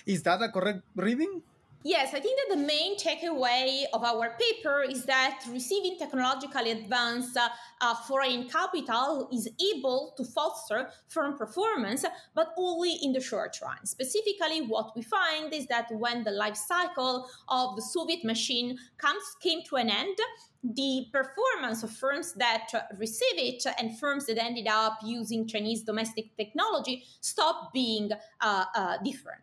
Is 0.05 0.22
that 0.24 0.42
a 0.42 0.50
correct 0.50 0.83
reading? 0.94 1.40
Yes, 1.83 2.12
I 2.12 2.21
think 2.21 2.38
that 2.38 2.57
the 2.57 2.62
main 2.62 2.99
takeaway 2.99 3.85
of 3.95 4.05
our 4.05 4.37
paper 4.38 4.83
is 4.83 5.07
that 5.07 5.40
receiving 5.51 5.97
technologically 5.99 6.73
advanced 6.73 7.38
uh, 7.38 7.49
uh, 7.81 7.95
foreign 7.95 8.51
capital 8.51 9.31
is 9.33 9.49
able 9.75 10.12
to 10.19 10.25
foster 10.25 10.90
firm 11.09 11.38
performance, 11.38 12.05
but 12.35 12.53
only 12.59 12.99
in 13.03 13.14
the 13.14 13.21
short 13.21 13.59
run. 13.62 13.87
Specifically, 13.87 14.61
what 14.61 14.95
we 14.95 15.01
find 15.01 15.55
is 15.55 15.66
that 15.69 15.87
when 15.93 16.23
the 16.23 16.33
life 16.33 16.57
cycle 16.57 17.27
of 17.49 17.77
the 17.77 17.83
Soviet 17.83 18.25
machine 18.25 18.77
comes 18.99 19.23
came 19.43 19.62
to 19.62 19.77
an 19.77 19.88
end, 19.88 20.19
the 20.62 21.07
performance 21.11 21.83
of 21.83 21.90
firms 21.90 22.35
that 22.35 22.69
receive 22.99 23.38
it 23.38 23.64
and 23.79 23.99
firms 23.99 24.27
that 24.27 24.37
ended 24.37 24.66
up 24.69 24.99
using 25.03 25.47
Chinese 25.47 25.83
domestic 25.83 26.37
technology 26.37 27.05
stopped 27.23 27.73
being 27.73 28.11
uh, 28.43 28.64
uh 28.75 28.99
different. 29.03 29.40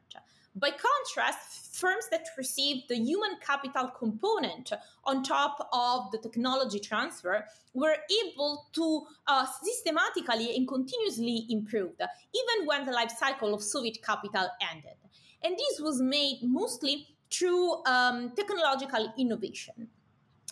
By 0.60 0.72
contrast, 0.72 1.76
firms 1.76 2.06
that 2.10 2.26
received 2.36 2.90
the 2.90 2.96
human 2.96 3.38
capital 3.46 3.90
component 3.90 4.72
on 5.04 5.22
top 5.22 5.70
of 5.72 6.10
the 6.12 6.18
technology 6.18 6.80
transfer 6.80 7.46
were 7.76 7.96
able 8.24 8.66
to 8.74 9.06
uh, 9.28 9.46
systematically 9.62 10.56
and 10.56 10.68
continuously 10.68 11.46
improve, 11.50 11.92
even 12.00 12.66
when 12.66 12.86
the 12.86 12.92
life 12.92 13.12
cycle 13.12 13.54
of 13.54 13.62
Soviet 13.62 14.00
capital 14.04 14.48
ended. 14.72 14.98
And 15.44 15.56
this 15.56 15.80
was 15.80 16.02
made 16.02 16.40
mostly 16.42 17.06
through 17.30 17.86
um, 17.86 18.32
technological 18.36 19.14
innovation 19.16 19.90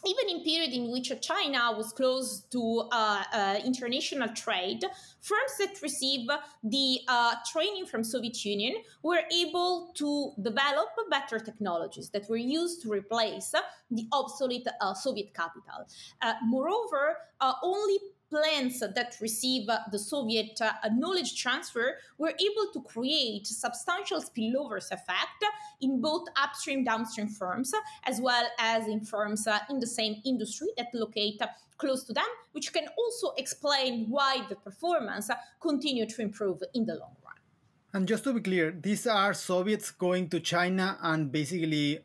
even 0.06 0.30
in 0.30 0.44
period 0.44 0.72
in 0.74 0.92
which 0.92 1.12
China 1.22 1.74
was 1.76 1.92
close 1.92 2.42
to 2.52 2.88
uh, 2.92 3.24
uh, 3.34 3.60
international 3.66 4.30
trade, 4.30 4.84
firms 5.22 5.54
that 5.60 5.82
receive 5.82 6.28
the 6.64 7.00
uh, 7.08 7.36
training 7.52 7.86
from 7.86 8.04
Soviet 8.04 8.44
Union 8.46 8.76
were 9.04 9.22
able 9.32 9.92
to 9.96 10.32
develop 10.42 10.90
better 11.10 11.40
technologies 11.40 12.10
that 12.10 12.30
were 12.30 12.38
used 12.38 12.82
to 12.84 12.92
replace 12.92 13.54
the 13.92 14.08
obsolete 14.12 14.68
uh, 14.82 14.94
Soviet 14.94 15.34
capital. 15.34 15.88
Uh, 16.22 16.34
moreover, 16.44 17.18
uh, 17.42 17.54
only 17.64 17.98
plants 18.30 18.80
that 18.80 19.18
receive 19.22 19.68
the 19.92 20.00
Soviet 20.00 20.60
uh, 20.62 20.72
knowledge 20.94 21.42
transfer 21.42 21.98
were 22.18 22.34
able 22.40 22.72
to 22.74 22.82
create 22.82 23.48
substantial 23.48 24.22
spillovers 24.22 24.92
effect 24.92 25.44
in 25.82 26.02
both 26.02 26.28
upstream 26.42 26.84
downstream 26.84 27.28
firms 27.28 27.72
as 28.06 28.20
well 28.20 28.46
as 28.60 28.88
in 28.88 29.02
firms 29.02 29.48
uh, 29.48 29.60
in 29.70 29.80
the 29.80 29.88
same 29.88 30.22
industry 30.26 30.68
that 30.78 30.88
locate 30.94 31.40
close 31.78 32.04
to 32.06 32.14
them, 32.14 32.26
which 32.54 32.72
can 32.74 32.88
also 32.98 33.32
explain 33.38 34.06
why 34.10 34.46
the 34.50 34.56
performance 34.56 35.30
continue 35.60 36.06
to 36.06 36.22
improve 36.22 36.62
in 36.74 36.86
the 36.86 36.94
long 36.94 37.16
run. 37.24 37.36
And 37.94 38.08
just 38.08 38.24
to 38.26 38.34
be 38.34 38.42
clear, 38.42 38.72
these 38.72 39.08
are 39.08 39.34
Soviets 39.34 39.92
going 39.92 40.30
to 40.30 40.40
China 40.40 40.98
and 41.02 41.32
basically 41.32 42.00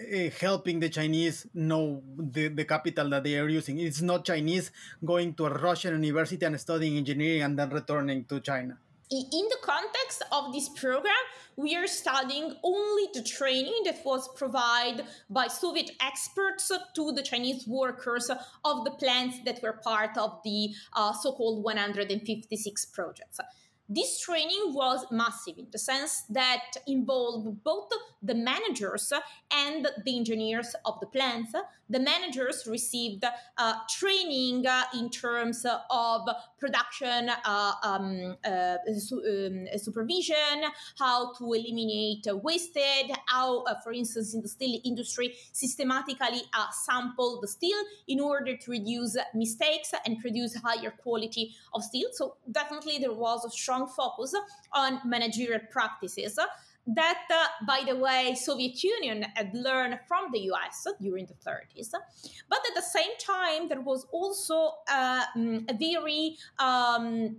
uh, 0.00 0.30
helping 0.40 0.80
the 0.80 0.88
Chinese 0.88 1.46
know 1.54 2.02
the, 2.16 2.48
the 2.48 2.64
capital 2.64 3.08
that 3.10 3.24
they 3.24 3.38
are 3.38 3.48
using. 3.48 3.78
It's 3.78 4.02
not 4.02 4.24
Chinese 4.24 4.70
going 5.04 5.34
to 5.34 5.46
a 5.46 5.50
Russian 5.50 6.02
university 6.02 6.44
and 6.44 6.58
studying 6.60 6.96
engineering 6.96 7.42
and 7.42 7.58
then 7.58 7.70
returning 7.70 8.24
to 8.24 8.40
China. 8.40 8.76
In 9.10 9.46
the 9.48 9.58
context 9.62 10.24
of 10.32 10.52
this 10.52 10.68
program, 10.70 11.14
we 11.56 11.76
are 11.76 11.86
studying 11.86 12.56
only 12.64 13.08
the 13.12 13.22
training 13.22 13.82
that 13.84 14.04
was 14.04 14.28
provided 14.34 15.04
by 15.30 15.46
Soviet 15.46 15.90
experts 16.00 16.72
to 16.94 17.12
the 17.12 17.22
Chinese 17.22 17.66
workers 17.68 18.30
of 18.64 18.84
the 18.84 18.90
plants 18.92 19.36
that 19.44 19.62
were 19.62 19.74
part 19.74 20.16
of 20.16 20.40
the 20.42 20.74
uh, 20.94 21.12
so 21.12 21.32
called 21.32 21.62
156 21.62 22.86
projects. 22.86 23.38
This 23.88 24.18
training 24.18 24.72
was 24.72 25.04
massive 25.10 25.58
in 25.58 25.66
the 25.70 25.78
sense 25.78 26.22
that 26.30 26.76
involved 26.86 27.62
both 27.62 27.90
the 28.22 28.34
managers 28.34 29.12
and 29.52 29.86
the 30.04 30.16
engineers 30.16 30.74
of 30.86 30.98
the 31.00 31.06
plants. 31.06 31.52
The 31.90 32.00
managers 32.00 32.66
received 32.66 33.24
uh, 33.58 33.74
training 33.90 34.66
uh, 34.66 34.84
in 34.94 35.10
terms 35.10 35.66
of 35.90 36.28
production 36.64 37.30
uh, 37.44 37.72
um, 37.82 38.36
uh, 38.44 38.76
su- 38.96 39.24
um, 39.32 39.78
supervision, 39.78 40.56
how 40.98 41.32
to 41.34 41.52
eliminate 41.52 42.26
wasted, 42.42 43.06
how, 43.26 43.62
uh, 43.64 43.74
for 43.82 43.92
instance, 43.92 44.32
in 44.34 44.40
the 44.40 44.48
steel 44.48 44.80
industry, 44.84 45.34
systematically 45.52 46.42
sample 46.72 47.40
the 47.42 47.48
steel 47.48 47.76
in 48.08 48.18
order 48.18 48.56
to 48.56 48.70
reduce 48.70 49.16
mistakes 49.34 49.92
and 50.06 50.18
produce 50.20 50.54
higher 50.56 50.92
quality 51.02 51.54
of 51.74 51.82
steel. 51.82 52.08
So 52.12 52.36
definitely 52.50 52.98
there 52.98 53.12
was 53.12 53.44
a 53.44 53.50
strong 53.50 53.86
focus 53.86 54.34
on 54.72 55.00
managerial 55.04 55.60
practices 55.70 56.38
that, 56.86 57.22
uh, 57.30 57.46
by 57.66 57.82
the 57.86 57.96
way, 57.96 58.34
Soviet 58.38 58.82
Union 58.82 59.24
had 59.34 59.54
learned 59.54 59.98
from 60.06 60.30
the 60.32 60.40
US 60.50 60.86
during 61.00 61.26
the 61.26 61.34
30s. 61.34 61.90
But 62.48 62.58
at 62.68 62.74
the 62.74 62.82
same 62.82 63.16
time, 63.18 63.68
there 63.68 63.80
was 63.80 64.06
also 64.12 64.74
uh, 64.88 65.24
mm, 65.36 65.70
a 65.70 65.74
very 65.74 66.36
um, 66.58 67.36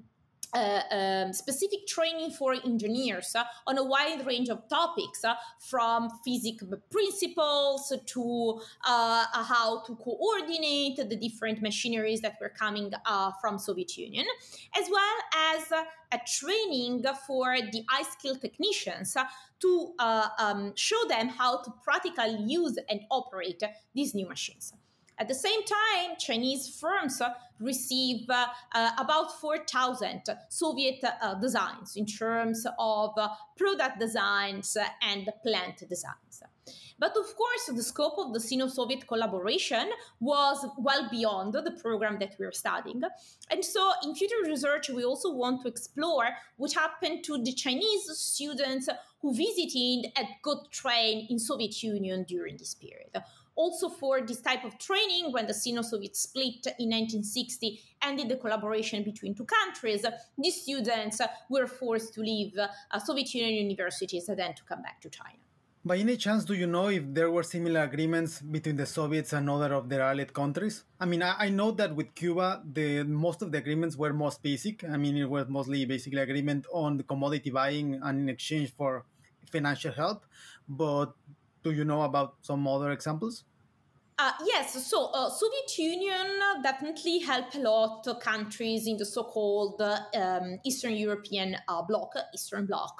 uh, 0.55 0.81
um, 0.91 1.33
specific 1.33 1.85
training 1.85 2.31
for 2.31 2.53
engineers 2.53 3.35
uh, 3.35 3.43
on 3.67 3.77
a 3.77 3.83
wide 3.83 4.25
range 4.25 4.49
of 4.49 4.67
topics, 4.69 5.23
uh, 5.23 5.35
from 5.59 6.09
physics 6.23 6.63
principles 6.89 7.93
to 8.05 8.61
uh, 8.87 9.25
how 9.43 9.83
to 9.85 9.95
coordinate 9.97 10.97
the 10.97 11.15
different 11.15 11.61
machineries 11.61 12.21
that 12.21 12.35
were 12.39 12.53
coming 12.57 12.91
uh, 13.05 13.31
from 13.41 13.59
Soviet 13.59 13.97
Union, 13.97 14.25
as 14.79 14.87
well 14.89 15.17
as 15.53 15.71
a 16.11 16.19
training 16.39 17.03
for 17.27 17.55
the 17.73 17.83
high-skilled 17.89 18.39
technicians 18.41 19.17
to 19.59 19.93
um, 19.99 20.71
show 20.75 21.01
them 21.09 21.27
how 21.27 21.61
to 21.61 21.73
practically 21.83 22.37
use 22.45 22.77
and 22.89 23.01
operate 23.11 23.61
these 23.93 24.15
new 24.15 24.27
machines. 24.27 24.73
At 25.17 25.27
the 25.27 25.35
same 25.35 25.63
time, 25.63 26.15
Chinese 26.19 26.77
firms 26.79 27.21
receive 27.59 28.29
uh, 28.29 28.47
uh, 28.73 28.91
about 28.99 29.39
4,000 29.39 30.23
Soviet 30.49 31.03
uh, 31.03 31.35
designs 31.35 31.95
in 31.95 32.05
terms 32.05 32.65
of 32.79 33.15
product 33.57 33.99
designs 33.99 34.77
and 35.01 35.29
plant 35.43 35.83
designs. 35.87 36.43
But 36.97 37.11
of 37.17 37.35
course, 37.35 37.65
the 37.67 37.83
scope 37.83 38.17
of 38.17 38.33
the 38.33 38.39
Sino 38.39 38.67
Soviet 38.67 39.05
collaboration 39.07 39.89
was 40.19 40.65
well 40.77 41.09
beyond 41.11 41.53
the 41.53 41.77
program 41.81 42.17
that 42.19 42.35
we 42.39 42.45
are 42.45 42.51
studying. 42.51 43.01
And 43.51 43.63
so, 43.63 43.91
in 44.03 44.15
future 44.15 44.41
research, 44.45 44.89
we 44.89 45.03
also 45.03 45.31
want 45.33 45.61
to 45.61 45.67
explore 45.67 46.29
what 46.55 46.73
happened 46.73 47.23
to 47.25 47.37
the 47.43 47.51
Chinese 47.51 48.09
students 48.17 48.87
who 49.21 49.33
visited 49.33 50.11
and 50.15 50.27
got 50.41 50.71
trained 50.71 51.29
in 51.29 51.37
Soviet 51.37 51.83
Union 51.83 52.23
during 52.23 52.57
this 52.57 52.73
period 52.73 53.21
also 53.55 53.89
for 53.89 54.21
this 54.21 54.41
type 54.41 54.63
of 54.63 54.77
training 54.77 55.31
when 55.31 55.47
the 55.47 55.53
Sino-Soviet 55.53 56.15
split 56.15 56.65
in 56.79 56.89
1960 56.89 57.79
ended 58.01 58.29
the 58.29 58.35
collaboration 58.35 59.03
between 59.03 59.33
two 59.33 59.45
countries, 59.45 60.05
these 60.37 60.61
students 60.61 61.21
were 61.49 61.67
forced 61.67 62.13
to 62.13 62.21
leave 62.21 62.53
uh, 62.57 62.99
Soviet 62.99 63.33
Union 63.33 63.69
universities 63.69 64.27
and 64.29 64.37
then 64.37 64.53
to 64.53 64.63
come 64.63 64.81
back 64.81 65.01
to 65.01 65.09
China. 65.09 65.39
By 65.87 65.97
any 65.97 66.17
chance, 66.17 66.45
do 66.45 66.55
you 66.55 66.65
know 66.65 66.87
if 66.87 67.03
there 67.13 67.29
were 67.29 67.43
similar 67.43 67.83
agreements 67.83 68.41
between 68.41 68.75
the 68.75 68.87
Soviets 68.87 69.33
and 69.33 69.47
other 69.47 69.71
of 69.71 69.87
their 69.87 70.01
allied 70.01 70.33
countries? 70.33 70.83
I 70.99 71.05
mean, 71.05 71.21
I, 71.21 71.35
I 71.37 71.49
know 71.49 71.69
that 71.71 71.95
with 71.95 72.15
Cuba, 72.15 72.63
the 72.65 73.03
most 73.03 73.43
of 73.43 73.51
the 73.51 73.59
agreements 73.59 73.95
were 73.95 74.11
most 74.11 74.41
basic. 74.41 74.83
I 74.83 74.97
mean, 74.97 75.15
it 75.15 75.29
was 75.29 75.47
mostly 75.47 75.85
basically 75.85 76.21
agreement 76.21 76.65
on 76.73 76.97
the 76.97 77.03
commodity 77.03 77.51
buying 77.51 77.99
and 78.01 78.21
in 78.21 78.29
exchange 78.29 78.73
for 78.75 79.05
financial 79.51 79.91
help. 79.91 80.25
But 80.67 81.13
do 81.65 81.71
you 81.71 81.84
know 81.84 82.04
about 82.04 82.38
some 82.43 82.65
other 82.67 82.91
examples? 82.91 83.43
Uh, 84.17 84.32
yes, 84.45 84.88
so 84.88 85.08
uh, 85.08 85.30
Soviet 85.30 85.78
Union 85.78 86.39
definitely 86.63 87.19
helped 87.19 87.56
a 87.56 87.60
lot 87.60 88.08
of 88.08 88.21
countries 88.21 88.88
in 88.88 88.95
the 88.95 89.06
so-called 89.06 89.82
um, 89.82 90.58
Eastern 90.63 90.93
European 90.95 91.58
uh, 91.67 91.82
bloc, 91.82 92.13
Eastern 92.34 92.65
Bloc, 92.65 92.97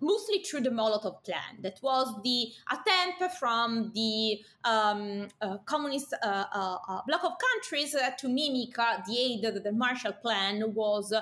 mostly 0.00 0.40
through 0.40 0.60
the 0.60 0.68
Molotov 0.68 1.24
Plan. 1.24 1.62
That 1.62 1.78
was 1.80 2.14
the 2.22 2.52
attempt 2.70 3.38
from 3.38 3.92
the 3.94 4.40
um, 4.64 5.28
uh, 5.40 5.56
communist 5.64 6.12
uh, 6.22 6.44
uh, 6.52 7.00
bloc 7.06 7.24
of 7.24 7.32
countries 7.38 7.96
to 8.18 8.28
mimic 8.28 8.74
the 8.74 9.16
aid 9.18 9.42
that 9.44 9.64
the 9.64 9.72
Marshall 9.72 10.12
Plan 10.12 10.74
was 10.74 11.14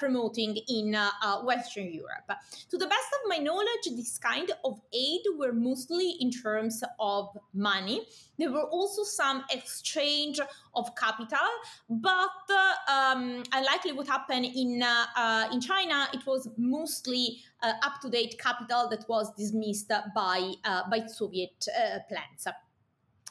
promoting 0.00 0.56
in 0.68 0.96
Western 1.44 1.92
Europe. 1.92 2.32
To 2.70 2.76
the 2.76 2.86
best 2.86 3.06
of 3.12 3.28
my 3.28 3.36
knowledge, 3.36 3.94
this 3.94 4.18
kind 4.18 4.50
of 4.64 4.80
aid 4.92 5.20
were 5.38 5.52
mostly 5.52 6.16
in 6.18 6.32
terms 6.32 6.82
of 6.98 7.28
money. 7.54 8.02
There 8.38 8.52
were 8.52 8.64
also 8.64 9.02
some 9.02 9.44
exchange 9.50 10.40
of 10.74 10.94
capital, 10.94 11.48
but 11.88 12.44
um, 12.88 13.42
unlikely 13.52 13.92
what 13.92 14.06
happened 14.06 14.44
in 14.44 14.82
uh, 14.82 15.06
uh, 15.16 15.48
in 15.52 15.60
China, 15.60 16.08
it 16.12 16.24
was 16.24 16.48
mostly 16.56 17.40
uh, 17.62 17.72
up 17.82 18.00
to 18.02 18.08
date 18.08 18.38
capital 18.38 18.88
that 18.90 19.08
was 19.08 19.34
dismissed 19.34 19.90
by 20.14 20.52
by 20.90 21.06
Soviet 21.06 21.66
plans. 22.08 22.46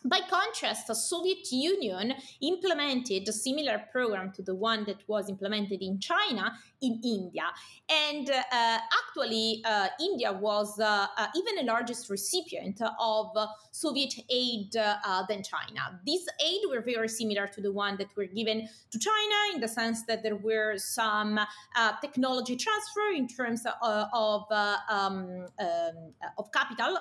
By 0.05 0.19
contrast, 0.29 0.87
the 0.87 0.93
Soviet 0.93 1.51
Union 1.51 2.13
implemented 2.41 3.27
a 3.27 3.33
similar 3.33 3.83
program 3.91 4.31
to 4.33 4.43
the 4.43 4.53
one 4.53 4.85
that 4.85 4.97
was 5.07 5.27
implemented 5.27 5.81
in 5.81 5.99
China 5.99 6.53
in 6.81 7.01
India. 7.03 7.45
And 7.89 8.29
uh, 8.29 8.43
actually, 8.51 9.63
uh, 9.65 9.87
India 9.99 10.31
was 10.31 10.79
uh, 10.79 11.07
uh 11.17 11.27
even 11.35 11.55
the 11.55 11.63
largest 11.63 12.09
recipient 12.09 12.79
of 12.99 13.31
Soviet 13.71 14.13
aid 14.29 14.75
uh, 14.77 15.23
than 15.27 15.41
China. 15.41 15.99
These 16.05 16.27
aid 16.45 16.61
were 16.69 16.81
very 16.81 17.09
similar 17.09 17.47
to 17.47 17.61
the 17.61 17.71
one 17.71 17.97
that 17.97 18.15
were 18.15 18.25
given 18.25 18.69
to 18.91 18.99
China 18.99 19.55
in 19.55 19.61
the 19.61 19.67
sense 19.67 20.03
that 20.03 20.21
there 20.21 20.35
were 20.35 20.77
some 20.77 21.39
uh, 21.39 21.91
technology 22.01 22.55
transfer 22.55 23.09
in 23.15 23.27
terms 23.27 23.65
of, 23.81 24.43
um, 24.51 25.45
um, 25.59 26.13
of 26.37 26.51
capital, 26.51 26.99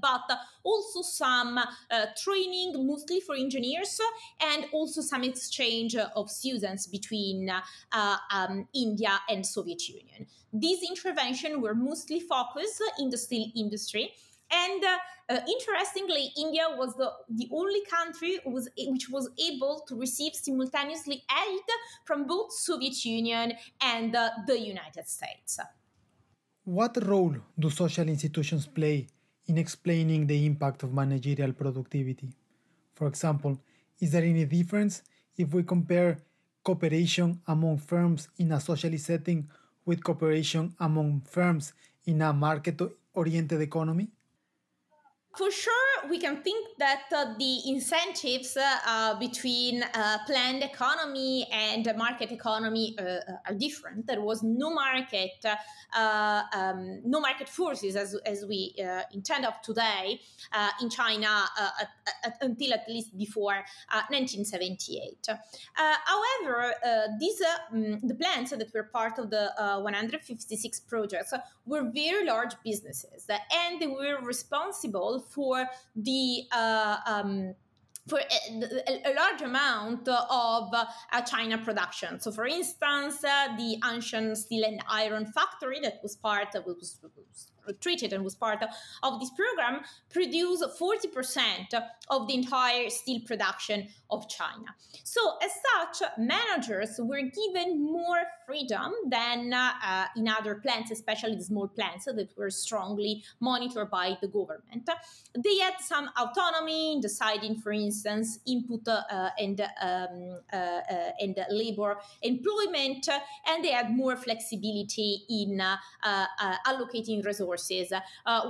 but 0.00 0.38
also 0.64 1.02
some 1.02 1.60
training, 2.38 2.86
mostly 2.86 3.20
for 3.20 3.34
engineers, 3.34 4.00
and 4.40 4.66
also 4.72 5.00
some 5.00 5.24
exchange 5.24 5.96
of 5.96 6.30
students 6.30 6.86
between 6.86 7.50
um, 7.92 8.68
India 8.74 9.20
and 9.28 9.44
Soviet 9.44 9.88
Union. 9.88 10.26
These 10.52 10.82
interventions 10.88 11.56
were 11.58 11.74
mostly 11.74 12.20
focused 12.20 12.82
in 12.98 13.10
the 13.10 13.18
steel 13.18 13.46
industry. 13.56 14.12
And 14.50 14.82
uh, 14.82 14.96
uh, 15.28 15.40
interestingly, 15.46 16.32
India 16.38 16.64
was 16.70 16.94
the, 16.94 17.10
the 17.28 17.48
only 17.52 17.82
country 17.84 18.38
was, 18.46 18.70
which 18.78 19.10
was 19.10 19.28
able 19.38 19.84
to 19.88 19.94
receive 19.94 20.34
simultaneously 20.34 21.22
aid 21.30 21.60
from 22.06 22.26
both 22.26 22.52
Soviet 22.52 23.04
Union 23.04 23.52
and 23.82 24.16
uh, 24.16 24.30
the 24.46 24.58
United 24.58 25.06
States. 25.06 25.60
What 26.64 26.96
role 27.04 27.36
do 27.58 27.68
social 27.68 28.08
institutions 28.08 28.66
play 28.66 29.06
in 29.48 29.58
explaining 29.58 30.26
the 30.26 30.46
impact 30.46 30.82
of 30.82 30.92
managerial 30.92 31.52
productivity? 31.52 32.28
For 32.94 33.08
example, 33.08 33.58
is 33.98 34.12
there 34.12 34.22
any 34.22 34.44
difference 34.44 35.02
if 35.36 35.52
we 35.52 35.62
compare 35.62 36.18
cooperation 36.62 37.40
among 37.46 37.78
firms 37.78 38.28
in 38.38 38.52
a 38.52 38.60
socialist 38.60 39.06
setting 39.06 39.48
with 39.84 40.04
cooperation 40.04 40.74
among 40.78 41.22
firms 41.22 41.72
in 42.04 42.22
a 42.22 42.32
market 42.32 42.80
oriented 43.14 43.60
economy? 43.62 44.08
For 45.36 45.50
sure, 45.50 45.97
we 46.08 46.18
can 46.18 46.42
think 46.42 46.78
that 46.78 47.02
uh, 47.14 47.34
the 47.38 47.60
incentives 47.66 48.56
uh, 48.56 49.18
between 49.18 49.82
uh, 49.82 50.18
planned 50.26 50.62
economy 50.62 51.46
and 51.52 51.88
market 51.96 52.32
economy 52.32 52.96
uh, 52.98 53.02
uh, 53.02 53.20
are 53.46 53.54
different. 53.54 54.06
There 54.06 54.20
was 54.20 54.42
no 54.42 54.72
market, 54.72 55.44
uh, 55.44 56.42
um, 56.54 57.00
no 57.04 57.20
market 57.20 57.48
forces 57.48 57.96
as, 57.96 58.14
as 58.26 58.44
we 58.46 58.74
intend 59.12 59.44
of 59.44 59.60
today 59.62 60.20
in 60.80 60.90
China 60.90 61.44
at, 61.58 61.88
at, 62.24 62.38
until 62.40 62.74
at 62.74 62.88
least 62.88 63.16
before 63.16 63.64
1978. 64.08 65.26
however, 65.76 66.74
these 67.20 67.40
um, 67.72 68.00
the 68.02 68.14
plants 68.14 68.50
that 68.50 68.70
were 68.74 68.84
part 68.84 69.18
of 69.18 69.30
the 69.30 69.50
156 69.58 70.80
projects 70.80 71.32
were 71.66 71.90
very 71.92 72.24
large 72.24 72.54
businesses, 72.64 73.26
and 73.28 73.80
they 73.80 73.86
were 73.86 74.18
responsible 74.22 75.20
for 75.20 75.66
the 76.02 76.44
uh, 76.52 76.96
um, 77.06 77.54
for 78.08 78.20
a, 78.20 79.10
a, 79.10 79.14
large 79.14 79.42
amount 79.42 80.08
of 80.08 80.72
uh, 80.72 81.22
China 81.22 81.58
production. 81.58 82.18
So, 82.20 82.32
for 82.32 82.46
instance, 82.46 83.22
uh, 83.22 83.54
the 83.56 83.76
Anshan 83.82 84.34
Steel 84.34 84.64
and 84.64 84.82
Iron 84.88 85.26
Factory 85.26 85.78
that 85.80 86.00
was 86.02 86.16
part 86.16 86.54
of 86.54 86.64
was, 86.64 86.98
was 87.02 87.52
treated 87.80 88.12
and 88.12 88.24
was 88.24 88.34
part 88.34 88.62
of 89.02 89.20
this 89.20 89.30
program, 89.30 89.82
produce 90.10 90.62
40% 90.62 91.66
of 92.10 92.26
the 92.26 92.34
entire 92.34 92.90
steel 92.90 93.20
production 93.26 93.88
of 94.10 94.28
China. 94.28 94.74
So, 95.04 95.20
as 95.42 95.50
such, 95.68 96.08
managers 96.18 96.98
were 96.98 97.22
given 97.22 97.82
more 97.82 98.22
freedom 98.46 98.92
than 99.06 99.52
uh, 99.52 100.06
in 100.16 100.28
other 100.28 100.56
plants, 100.56 100.90
especially 100.90 101.36
the 101.36 101.44
small 101.44 101.68
plants 101.68 102.06
that 102.06 102.30
were 102.36 102.50
strongly 102.50 103.22
monitored 103.40 103.90
by 103.90 104.16
the 104.20 104.28
government. 104.28 104.88
They 105.36 105.58
had 105.58 105.74
some 105.80 106.08
autonomy 106.16 106.94
in 106.94 107.00
deciding, 107.00 107.56
for 107.56 107.72
instance, 107.72 108.40
input 108.46 108.88
uh, 108.88 109.30
and 109.38 109.60
um, 109.60 110.38
uh, 110.52 110.80
and 111.20 111.38
labor 111.50 111.98
employment, 112.22 113.08
and 113.46 113.64
they 113.64 113.70
had 113.70 113.90
more 113.90 114.16
flexibility 114.16 115.22
in 115.28 115.60
uh, 115.60 115.76
uh, 116.02 116.26
resources 117.58 117.92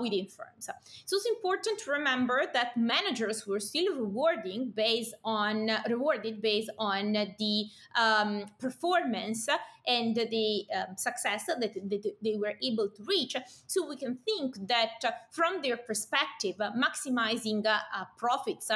within 0.00 0.26
firms. 0.26 0.68
So 1.04 1.16
it's 1.16 1.26
important 1.26 1.78
to 1.80 1.90
remember 1.90 2.44
that 2.52 2.76
managers 2.76 3.46
were 3.46 3.60
still 3.60 3.94
rewarding 3.94 4.72
based 4.74 5.14
on 5.24 5.70
rewarded 5.88 6.40
based 6.42 6.70
on 6.78 7.12
the 7.12 7.66
um, 7.96 8.44
performance 8.58 9.48
and 9.88 10.14
the 10.14 10.66
um, 10.76 10.96
success 10.96 11.46
that, 11.46 11.60
that, 11.60 12.14
they 12.22 12.36
were 12.36 12.54
able 12.62 12.88
to 12.90 13.02
reach. 13.04 13.34
So 13.66 13.88
we 13.88 13.96
can 13.96 14.18
think 14.24 14.68
that 14.68 15.02
uh, 15.04 15.10
from 15.30 15.62
their 15.62 15.78
perspective, 15.78 16.56
uh, 16.60 16.72
maximizing 16.72 17.66
uh, 17.66 17.78
profits 18.18 18.70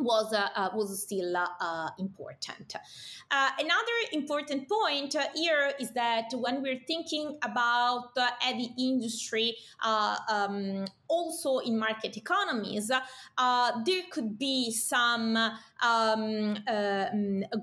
was 0.00 0.32
uh, 0.32 0.48
uh, 0.56 0.70
was 0.74 1.02
still 1.02 1.36
uh, 1.36 1.90
important. 1.98 2.74
another 3.30 3.98
important 4.12 4.68
point 4.68 5.14
here 5.34 5.72
is 5.78 5.90
that 5.92 6.26
when 6.34 6.62
we're 6.62 6.80
thinking 6.86 7.38
about 7.42 8.14
the 8.14 8.26
heavy 8.40 8.70
industry 8.78 9.56
um, 9.84 10.84
also 11.10 11.58
in 11.58 11.78
market 11.78 12.16
economies, 12.16 12.90
uh, 13.38 13.72
there 13.84 14.02
could 14.10 14.38
be 14.38 14.70
some 14.70 15.36
um, 15.36 16.56
uh, 16.68 17.06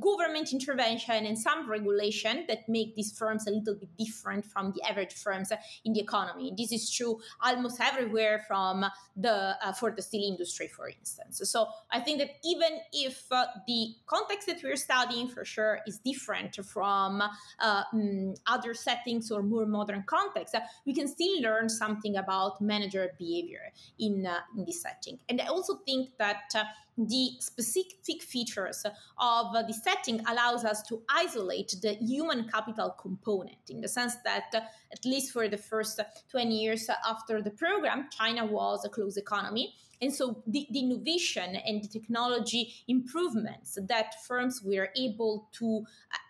government 0.01 0.51
intervention 0.51 1.25
and 1.25 1.37
some 1.39 1.69
regulation 1.69 2.45
that 2.47 2.67
make 2.67 2.95
these 2.95 3.17
firms 3.17 3.47
a 3.47 3.51
little 3.51 3.75
bit 3.75 3.89
different 3.97 4.45
from 4.45 4.73
the 4.73 4.81
average 4.87 5.13
firms 5.13 5.51
in 5.85 5.93
the 5.93 5.99
economy. 5.99 6.53
This 6.57 6.71
is 6.71 6.91
true 6.91 7.19
almost 7.41 7.79
everywhere 7.79 8.43
from 8.47 8.85
the 9.15 9.55
uh, 9.63 9.71
for 9.71 9.91
the 9.91 10.01
steel 10.01 10.27
industry, 10.29 10.67
for 10.67 10.89
instance. 10.89 11.41
So 11.45 11.67
I 11.91 11.99
think 12.01 12.19
that 12.19 12.26
even 12.43 12.79
if 12.93 13.23
uh, 13.31 13.45
the 13.67 13.95
context 14.05 14.47
that 14.47 14.61
we're 14.63 14.75
studying 14.75 15.27
for 15.27 15.45
sure 15.45 15.79
is 15.87 15.99
different 15.99 16.55
from 16.65 17.21
um, 17.59 18.33
other 18.45 18.73
settings 18.73 19.31
or 19.31 19.41
more 19.41 19.65
modern 19.65 20.03
contexts, 20.07 20.55
we 20.85 20.93
can 20.93 21.07
still 21.07 21.41
learn 21.41 21.69
something 21.69 22.17
about 22.17 22.61
manager 22.61 23.09
behavior 23.17 23.37
behavior 23.37 23.71
in, 23.99 24.25
uh, 24.25 24.39
in 24.55 24.65
this 24.65 24.81
setting. 24.81 25.19
And 25.29 25.41
I 25.41 25.47
also 25.47 25.79
think 25.85 26.09
that 26.17 26.51
uh, 26.55 26.63
the 26.97 27.29
specific 27.39 28.23
features 28.23 28.85
of 29.19 29.53
the 29.67 29.73
setting 29.73 30.19
allows 30.27 30.65
us 30.65 30.81
to 30.83 31.01
isolate 31.09 31.75
the 31.81 31.93
human 31.93 32.49
capital 32.49 32.95
component 32.99 33.69
in 33.69 33.81
the 33.81 33.87
sense 33.87 34.15
that 34.25 34.45
uh, 34.55 34.61
at 34.91 35.05
least 35.05 35.31
for 35.31 35.47
the 35.47 35.57
first 35.57 35.99
20 36.31 36.55
years 36.55 36.89
after 37.07 37.39
the 37.39 37.51
program 37.51 38.07
china 38.09 38.43
was 38.43 38.83
a 38.83 38.89
closed 38.89 39.17
economy 39.17 39.75
and 40.01 40.13
so 40.13 40.43
the, 40.45 40.67
the, 40.69 40.79
innovation 40.79 41.55
and 41.55 41.83
the 41.83 41.87
technology 41.87 42.73
improvements 42.87 43.77
that 43.87 44.15
firms 44.25 44.61
were 44.63 44.89
able 44.95 45.49
to 45.53 45.85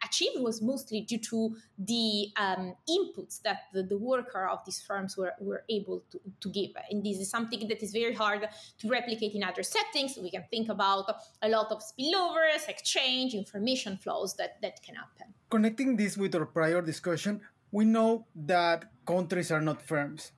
achieve 0.05 0.31
was 0.37 0.61
mostly 0.61 1.01
due 1.01 1.17
to 1.17 1.55
the 1.77 2.29
um, 2.37 2.75
inputs 2.89 3.41
that 3.41 3.63
the, 3.73 3.83
the, 3.83 3.97
worker 3.97 4.47
of 4.47 4.59
these 4.65 4.81
firms 4.81 5.17
were, 5.17 5.33
were 5.39 5.63
able 5.69 6.03
to, 6.11 6.19
to 6.39 6.49
give. 6.49 6.71
And 6.89 7.03
this 7.03 7.17
is 7.17 7.29
something 7.29 7.67
that 7.67 7.83
is 7.83 7.91
very 7.91 8.13
hard 8.13 8.47
to 8.79 8.87
replicate 8.87 9.33
in 9.33 9.43
other 9.43 9.63
settings. 9.63 10.17
We 10.17 10.31
can 10.31 10.45
think 10.49 10.69
about 10.69 11.13
a 11.41 11.49
lot 11.49 11.71
of 11.71 11.81
spillovers, 11.81 12.69
exchange, 12.69 13.33
information 13.33 13.97
flows 13.97 14.35
that, 14.35 14.61
that 14.61 14.81
can 14.83 14.95
happen. 14.95 15.33
Connecting 15.49 15.97
this 15.97 16.17
with 16.17 16.35
our 16.35 16.45
prior 16.45 16.81
discussion, 16.81 17.41
we 17.71 17.85
know 17.85 18.25
that 18.35 18.85
countries 19.05 19.51
are 19.51 19.61
not 19.61 19.81
firms. 19.81 20.31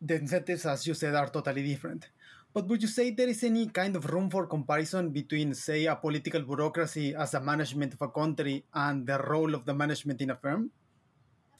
The 0.00 0.16
incentives, 0.16 0.66
as 0.66 0.86
you 0.86 0.94
said, 0.94 1.14
are 1.14 1.28
totally 1.28 1.62
different. 1.62 2.08
But 2.56 2.68
would 2.68 2.80
you 2.80 2.88
say 2.88 3.10
there 3.10 3.28
is 3.28 3.44
any 3.44 3.68
kind 3.68 3.94
of 3.96 4.08
room 4.08 4.30
for 4.30 4.46
comparison 4.46 5.10
between, 5.10 5.52
say, 5.52 5.84
a 5.84 5.94
political 5.94 6.40
bureaucracy 6.40 7.14
as 7.14 7.34
a 7.34 7.40
management 7.40 7.92
of 7.92 8.00
a 8.00 8.08
country 8.08 8.64
and 8.72 9.06
the 9.06 9.18
role 9.18 9.54
of 9.54 9.66
the 9.66 9.74
management 9.74 10.22
in 10.22 10.30
a 10.30 10.36
firm? 10.36 10.70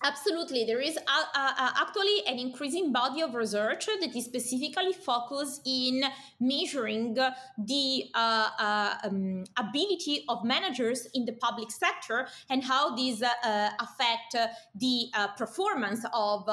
Absolutely. 0.02 0.64
There 0.64 0.80
is 0.80 0.96
uh, 0.98 1.24
uh, 1.35 1.70
actually 1.80 2.22
an 2.26 2.38
increasing 2.38 2.92
body 2.92 3.22
of 3.22 3.35
research 3.35 3.87
that 3.87 4.14
is 4.14 4.26
specifically 4.26 4.92
focused 4.92 5.62
in 5.64 6.04
measuring 6.38 7.14
the 7.14 8.04
uh, 8.14 8.50
uh 8.59 8.94
um, 9.04 9.44
ability 9.56 10.24
of 10.28 10.44
managers 10.44 11.09
in 11.14 11.24
the 11.24 11.32
public 11.32 11.70
sector 11.70 12.28
and 12.50 12.62
how 12.62 12.94
these 12.94 13.22
uh, 13.22 13.30
uh, 13.42 13.70
affect 13.80 14.37
the 14.74 15.06
performance 15.37 16.04
of 16.12 16.48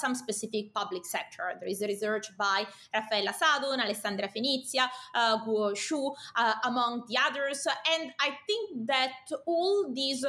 some 0.00 0.14
specific 0.14 0.72
public 0.74 1.04
sector. 1.04 1.52
There 1.60 1.68
is 1.68 1.82
research 1.82 2.26
by 2.36 2.66
Raffaella 2.94 3.34
Sadun, 3.34 3.80
Alessandra 3.80 4.28
Fenizia, 4.28 4.88
Guo 5.44 5.72
Xu, 5.72 6.14
among 6.64 7.04
the 7.08 7.18
others. 7.18 7.66
And 7.92 8.12
I 8.20 8.30
think 8.46 8.86
that 8.86 9.12
all 9.46 9.92
these 9.92 10.24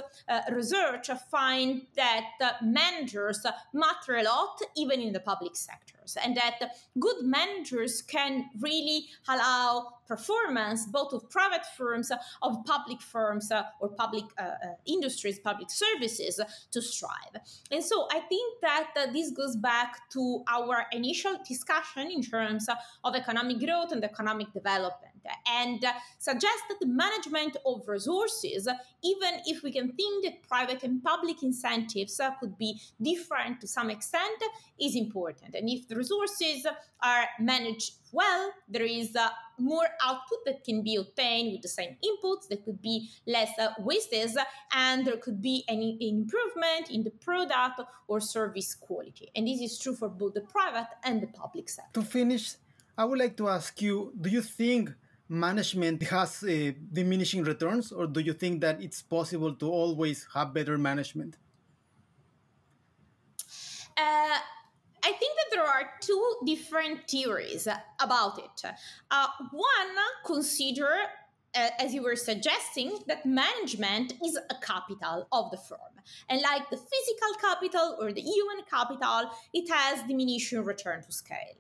research 0.52 1.10
find 1.32 1.84
that 1.96 2.49
managers 2.62 3.46
matter 3.74 4.18
a 4.18 4.24
lot, 4.24 4.60
even 4.76 5.00
in 5.00 5.14
the 5.14 5.20
public 5.20 5.56
sectors, 5.56 6.18
and 6.24 6.36
that 6.38 6.60
good 7.00 7.24
managers 7.24 8.02
can 8.02 8.50
really 8.60 9.08
allow 9.28 9.99
performance 10.10 10.88
both 10.88 11.14
of 11.14 11.30
private 11.30 11.66
firms, 11.78 12.12
of 12.42 12.66
public 12.66 13.00
firms, 13.02 13.52
or 13.80 13.90
public 13.90 14.26
uh, 14.38 14.42
uh, 14.42 14.56
industries, 14.88 15.38
public 15.40 15.70
services 15.70 16.42
to 16.72 16.82
strive. 16.82 17.36
And 17.72 17.84
so 17.84 18.08
I 18.12 18.20
think 18.22 18.60
that 18.62 18.88
uh, 18.98 19.12
this 19.14 19.32
goes 19.32 19.56
back 19.56 20.10
to 20.16 20.44
our 20.50 20.86
initial 20.92 21.38
discussion 21.48 22.10
in 22.12 22.22
terms 22.24 22.68
of 23.04 23.16
economic 23.16 23.60
growth 23.60 23.92
and 23.92 24.04
economic 24.04 24.52
development 24.52 25.20
and 25.48 25.84
suggest 26.18 26.62
that 26.70 26.80
the 26.80 26.88
management 26.88 27.58
of 27.66 27.88
resources, 27.88 28.68
even 29.04 29.34
if 29.46 29.64
we 29.64 29.72
can 29.72 29.92
think 29.92 30.26
that 30.26 30.42
private 30.48 30.84
and 30.84 31.04
public 31.04 31.44
incentives 31.44 32.20
could 32.40 32.58
be 32.58 32.80
different 33.02 33.62
to 33.62 33.68
some 33.68 33.90
extent, 33.90 34.42
is 34.80 34.96
important. 34.96 35.56
And 35.56 35.70
if 35.70 35.88
the 35.88 35.96
resources 35.96 36.66
are 37.04 37.26
managed 37.40 37.94
well, 38.12 38.52
there 38.68 38.84
is 38.84 39.16
uh, 39.16 39.30
more 39.58 39.88
output 40.04 40.40
that 40.46 40.64
can 40.64 40.82
be 40.84 40.96
obtained 40.96 41.52
with 41.52 41.62
the 41.62 41.68
same 41.68 41.98
inputs. 42.04 42.48
There 42.48 42.58
could 42.58 42.82
be 42.82 43.10
less 43.28 43.52
uh, 43.60 43.70
wastes, 43.80 44.36
and 44.74 45.06
there 45.06 45.18
could 45.18 45.42
be 45.42 45.64
any 45.68 45.98
improvement 46.02 46.90
in 46.90 47.04
the 47.04 47.12
product 47.12 47.82
or 48.08 48.20
service 48.20 48.76
quality. 48.76 49.30
And 49.36 49.48
this 49.48 49.62
is 49.62 49.80
true 49.80 49.96
for 49.96 50.10
both 50.10 50.34
the 50.34 50.42
private 50.42 50.88
and 51.04 51.22
the 51.22 51.28
public 51.28 51.70
sector. 51.70 52.02
To 52.02 52.06
finish, 52.06 52.56
I 52.98 53.06
would 53.06 53.20
like 53.20 53.38
to 53.38 53.50
ask 53.50 53.82
you: 53.82 54.14
Do 54.20 54.30
you 54.30 54.42
think 54.42 54.92
management 55.28 56.02
has 56.04 56.44
uh, 56.44 56.72
diminishing 56.92 57.44
returns, 57.44 57.92
or 57.92 58.08
do 58.08 58.20
you 58.20 58.34
think 58.34 58.62
that 58.62 58.82
it's 58.82 59.02
possible 59.02 59.54
to 59.54 59.70
always 59.70 60.28
have 60.34 60.54
better 60.54 60.78
management? 60.78 61.38
Uh, 63.96 64.38
I 65.04 65.12
think 65.12 65.38
that 65.38 65.56
there 65.56 65.66
are 65.66 65.92
two 66.02 66.36
different 66.46 67.10
theories 67.10 67.68
about 68.00 68.40
it. 68.40 68.72
Uh, 69.10 69.28
one 69.52 69.96
consider 70.26 70.90
uh, 71.56 71.70
as 71.80 71.94
you 71.94 72.04
were 72.04 72.16
suggesting, 72.16 73.00
that 73.08 73.26
management 73.26 74.14
is 74.24 74.38
a 74.38 74.56
capital 74.62 75.28
of 75.32 75.50
the 75.52 75.58
firm. 75.58 75.80
And 76.30 76.42
like 76.42 76.70
the 76.70 76.78
physical 76.78 77.34
capital 77.42 77.98
or 78.00 78.14
the 78.14 78.22
human 78.22 78.64
capital, 78.70 79.32
it 79.54 79.70
has 79.72 80.04
diminishing 80.04 80.64
return 80.64 81.02
to 81.04 81.12
scale. 81.12 81.58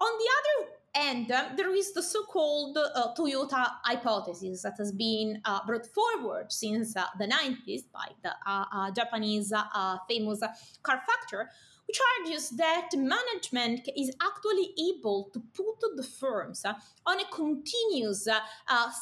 On 0.00 0.10
the 0.18 0.28
other 0.38 0.72
and 0.96 1.30
um, 1.30 1.56
there 1.56 1.74
is 1.74 1.92
the 1.92 2.02
so-called 2.02 2.78
uh, 2.78 3.14
Toyota 3.14 3.68
hypothesis 3.82 4.62
that 4.62 4.74
has 4.78 4.92
been 4.92 5.40
uh, 5.44 5.60
brought 5.66 5.86
forward 5.86 6.50
since 6.50 6.96
uh, 6.96 7.04
the 7.18 7.26
90s 7.26 7.84
by 7.92 8.08
the 8.22 8.30
uh, 8.46 8.64
uh, 8.72 8.90
Japanese 8.92 9.52
uh, 9.52 9.98
famous 10.08 10.40
car 10.82 11.02
factor, 11.06 11.50
which 11.86 11.98
argues 12.18 12.50
that 12.50 12.88
management 12.94 13.88
is 13.96 14.10
actually 14.20 14.74
able 14.90 15.30
to 15.32 15.40
put 15.54 15.96
the 15.96 16.02
firms 16.02 16.64
on 16.64 17.20
a 17.20 17.24
continuous 17.32 18.28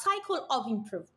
cycle 0.03 0.45
of 0.49 0.67
improvement 0.67 1.15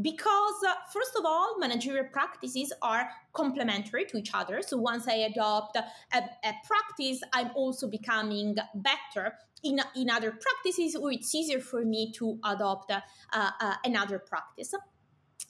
because 0.00 0.54
uh, 0.66 0.74
first 0.92 1.16
of 1.18 1.24
all 1.24 1.58
managerial 1.58 2.06
practices 2.12 2.72
are 2.82 3.08
complementary 3.32 4.04
to 4.04 4.18
each 4.18 4.30
other. 4.34 4.60
So 4.62 4.76
once 4.76 5.08
i 5.08 5.14
adopt 5.14 5.76
a, 5.76 5.84
a, 6.12 6.52
practice 6.66 7.20
i'm 7.32 7.50
also 7.54 7.88
becoming 7.88 8.56
better 8.74 9.34
in, 9.62 9.80
in 9.94 10.10
other 10.10 10.32
practices 10.32 10.96
or 10.96 11.12
it's 11.12 11.34
easier 11.34 11.60
for 11.60 11.84
me 11.84 12.12
to 12.12 12.38
adopt 12.44 12.90
uh, 12.90 13.00
uh, 13.32 13.74
another 13.84 14.18
practice 14.18 14.74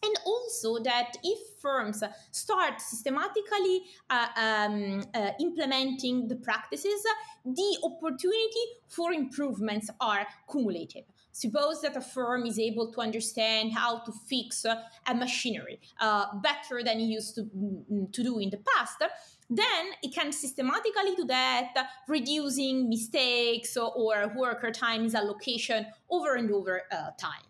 and 0.03 0.15
also 0.25 0.83
that 0.83 1.17
if 1.23 1.39
firms 1.61 2.03
start 2.31 2.81
systematically 2.81 3.83
uh, 4.11 4.27
um, 4.37 5.05
uh, 5.15 5.31
implementing 5.41 6.29
the 6.29 6.37
practices, 6.37 7.03
the 7.45 7.79
opportunity 7.85 8.65
for 8.89 9.13
improvements 9.13 9.91
are 10.01 10.27
cumulative. 10.51 11.05
Suppose 11.33 11.83
that 11.83 11.95
a 11.97 12.01
firm 12.01 12.47
is 12.47 12.59
able 12.59 12.91
to 12.93 13.01
understand 13.01 13.73
how 13.73 13.99
to 14.05 14.13
fix 14.27 14.65
a 14.65 15.15
machinery 15.15 15.81
uh, 16.01 16.27
better 16.41 16.83
than 16.83 16.99
it 16.99 17.05
used 17.05 17.35
to, 17.35 17.43
mm, 17.43 18.11
to 18.13 18.23
do 18.23 18.39
in 18.39 18.51
the 18.51 18.59
past 18.75 19.03
then 19.49 19.93
it 20.03 20.13
can 20.13 20.33
systematically 20.33 21.15
do 21.17 21.25
that, 21.27 21.73
reducing 22.09 22.89
mistakes 22.89 23.77
or 23.77 24.33
worker 24.35 24.71
time 24.73 25.09
allocation 25.15 25.87
over 26.11 26.35
and 26.35 26.51
over 26.51 26.83
uh, 26.91 27.11
time. 27.19 27.43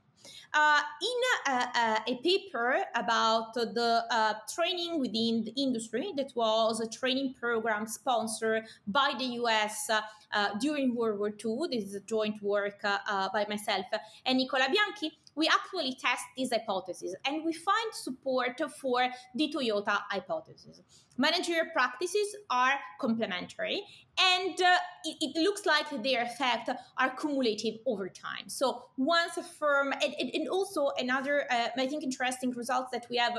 Uh, 0.54 0.80
in 1.02 1.52
a, 1.52 1.56
a, 1.56 2.02
a, 2.08 2.14
paper 2.22 2.78
about 2.94 3.54
the 3.54 4.04
uh, 4.10 4.34
training 4.52 5.00
within 5.00 5.44
the 5.44 5.52
industry, 5.56 6.12
that 6.16 6.32
was 6.34 6.80
a 6.80 6.88
training 6.88 7.34
program 7.38 7.86
sponsored 7.86 8.64
by 8.86 9.12
the 9.18 9.24
US 9.42 9.90
uh, 9.90 10.00
uh, 10.32 10.58
during 10.58 10.94
World 10.94 11.18
War 11.18 11.28
II. 11.28 11.68
This 11.70 11.84
is 11.84 11.94
a 11.94 12.00
joint 12.00 12.42
work 12.42 12.80
uh, 12.84 12.98
uh, 13.08 13.28
by 13.32 13.46
myself 13.48 13.86
and 14.24 14.38
Nicola 14.38 14.66
Bianchi 14.70 15.12
we 15.37 15.49
actually 15.49 15.94
test 16.01 16.25
these 16.37 16.51
hypotheses 16.51 17.14
and 17.27 17.44
we 17.44 17.53
find 17.53 17.92
support 17.92 18.61
for 18.81 19.07
the 19.35 19.53
Toyota 19.55 20.01
hypothesis. 20.11 20.81
Managerial 21.18 21.66
practices 21.72 22.35
are 22.51 22.75
complementary 23.01 23.83
and 24.18 24.61
uh, 24.61 24.77
it, 25.05 25.16
it, 25.20 25.42
looks 25.42 25.66
like 25.66 25.87
their 26.03 26.22
effect 26.22 26.70
are 26.99 27.11
cumulative 27.16 27.75
over 27.87 28.09
time. 28.09 28.49
So 28.49 28.87
once 28.96 29.37
a 29.37 29.42
firm, 29.42 29.92
and, 29.92 30.14
and 30.35 30.49
also 30.49 30.90
another, 30.99 31.46
uh, 31.51 31.68
I 31.77 31.87
think, 31.87 32.03
interesting 32.03 32.51
results 32.53 32.90
that 32.92 33.07
we 33.11 33.18
have 33.18 33.38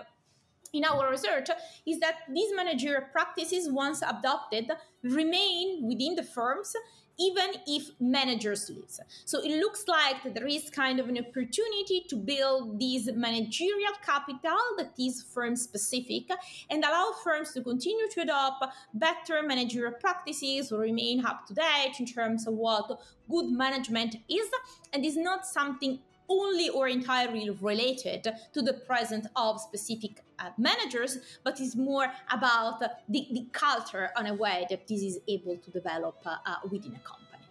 in 0.73 0.83
our 0.83 1.09
research 1.09 1.49
is 1.85 1.99
that 1.99 2.15
these 2.33 2.53
managerial 2.55 3.03
practices, 3.11 3.71
once 3.71 4.01
adopted, 4.01 4.69
remain 5.03 5.87
within 5.87 6.15
the 6.15 6.23
firms 6.23 6.73
even 7.19 7.51
if 7.65 7.89
managers 7.99 8.69
leave. 8.69 8.99
So 9.25 9.41
it 9.41 9.57
looks 9.59 9.87
like 9.87 10.33
there 10.33 10.47
is 10.47 10.69
kind 10.69 10.99
of 10.99 11.09
an 11.09 11.17
opportunity 11.17 12.05
to 12.09 12.15
build 12.15 12.79
this 12.79 13.09
managerial 13.13 13.93
capital 14.05 14.59
that 14.77 14.91
is 14.99 15.23
firm 15.33 15.55
specific 15.55 16.29
and 16.69 16.83
allow 16.83 17.13
firms 17.23 17.53
to 17.53 17.61
continue 17.61 18.07
to 18.09 18.21
adopt 18.21 18.65
better 18.93 19.41
managerial 19.43 19.93
practices 19.93 20.71
or 20.71 20.79
remain 20.79 21.25
up 21.25 21.45
to 21.47 21.53
date 21.53 21.95
in 21.99 22.05
terms 22.05 22.47
of 22.47 22.53
what 22.53 23.01
good 23.29 23.49
management 23.49 24.15
is 24.29 24.47
and 24.93 25.05
is 25.05 25.17
not 25.17 25.45
something 25.45 25.99
only 26.29 26.69
or 26.69 26.87
entirely 26.87 27.49
related 27.49 28.27
to 28.53 28.61
the 28.61 28.73
presence 28.73 29.27
of 29.35 29.61
specific 29.61 30.21
uh, 30.39 30.49
managers, 30.57 31.17
but 31.43 31.59
is 31.59 31.75
more 31.75 32.07
about 32.31 32.81
uh, 32.81 32.89
the, 33.09 33.27
the 33.31 33.45
culture 33.51 34.09
on 34.17 34.27
a 34.27 34.33
way 34.33 34.65
that 34.69 34.87
this 34.87 35.01
is 35.01 35.19
able 35.27 35.57
to 35.57 35.71
develop 35.71 36.17
uh, 36.25 36.35
uh, 36.45 36.55
within 36.69 36.95
a 36.95 36.99
company. 36.99 37.43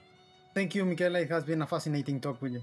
Thank 0.54 0.74
you, 0.74 0.84
Michela. 0.84 1.20
It 1.20 1.30
has 1.30 1.44
been 1.44 1.62
a 1.62 1.66
fascinating 1.66 2.20
talk 2.20 2.40
with 2.40 2.52
you. 2.52 2.62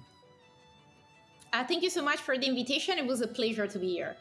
Uh, 1.51 1.63
thank 1.63 1.83
you 1.83 1.89
so 1.89 2.03
much 2.03 2.19
for 2.19 2.37
the 2.37 2.47
invitation. 2.47 2.97
It 2.97 3.05
was 3.05 3.21
a 3.21 3.27
pleasure 3.27 3.67
to 3.67 3.79
be 3.79 3.89
here. 3.89 4.15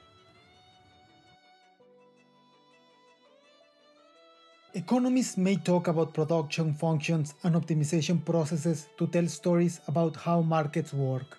Economists 4.75 5.37
may 5.37 5.57
talk 5.57 5.89
about 5.89 6.15
production 6.15 6.73
functions 6.73 7.35
and 7.45 7.55
optimization 7.55 8.25
processes 8.25 8.89
to 8.97 9.07
tell 9.07 9.27
stories 9.27 9.81
about 9.87 10.17
how 10.17 10.41
markets 10.41 10.95
work. 10.95 11.39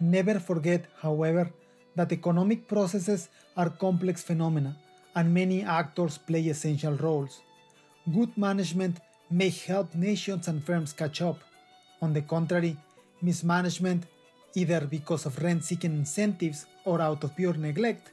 Never 0.00 0.38
forget, 0.38 0.84
however, 1.00 1.50
that 1.94 2.12
economic 2.12 2.68
processes 2.68 3.28
are 3.56 3.70
complex 3.70 4.22
phenomena 4.22 4.76
and 5.14 5.32
many 5.32 5.62
actors 5.62 6.18
play 6.18 6.46
essential 6.48 6.94
roles. 6.96 7.40
Good 8.12 8.36
management 8.36 9.00
may 9.30 9.48
help 9.48 9.94
nations 9.94 10.48
and 10.48 10.62
firms 10.62 10.92
catch 10.92 11.22
up. 11.22 11.38
On 12.02 12.12
the 12.12 12.20
contrary, 12.20 12.76
mismanagement, 13.22 14.04
either 14.54 14.86
because 14.86 15.24
of 15.24 15.42
rent 15.42 15.64
seeking 15.64 15.94
incentives 15.94 16.66
or 16.84 17.00
out 17.00 17.24
of 17.24 17.34
pure 17.34 17.54
neglect, 17.54 18.12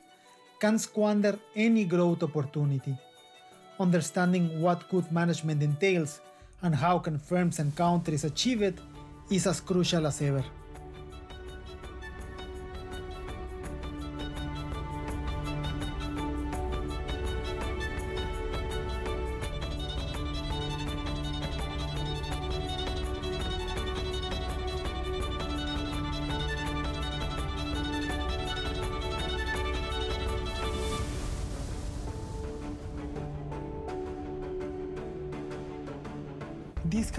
can 0.59 0.79
squander 0.79 1.37
any 1.55 1.83
growth 1.83 2.23
opportunity. 2.23 2.97
Understanding 3.79 4.61
what 4.61 4.89
good 4.89 5.11
management 5.11 5.61
entails 5.61 6.21
and 6.61 6.73
how 6.73 6.97
can 6.99 7.19
firms 7.19 7.59
and 7.59 7.75
countries 7.75 8.23
achieve 8.23 8.61
it 8.61 8.79
is 9.29 9.45
as 9.45 9.59
crucial 9.59 10.07
as 10.07 10.21
ever. 10.21 10.43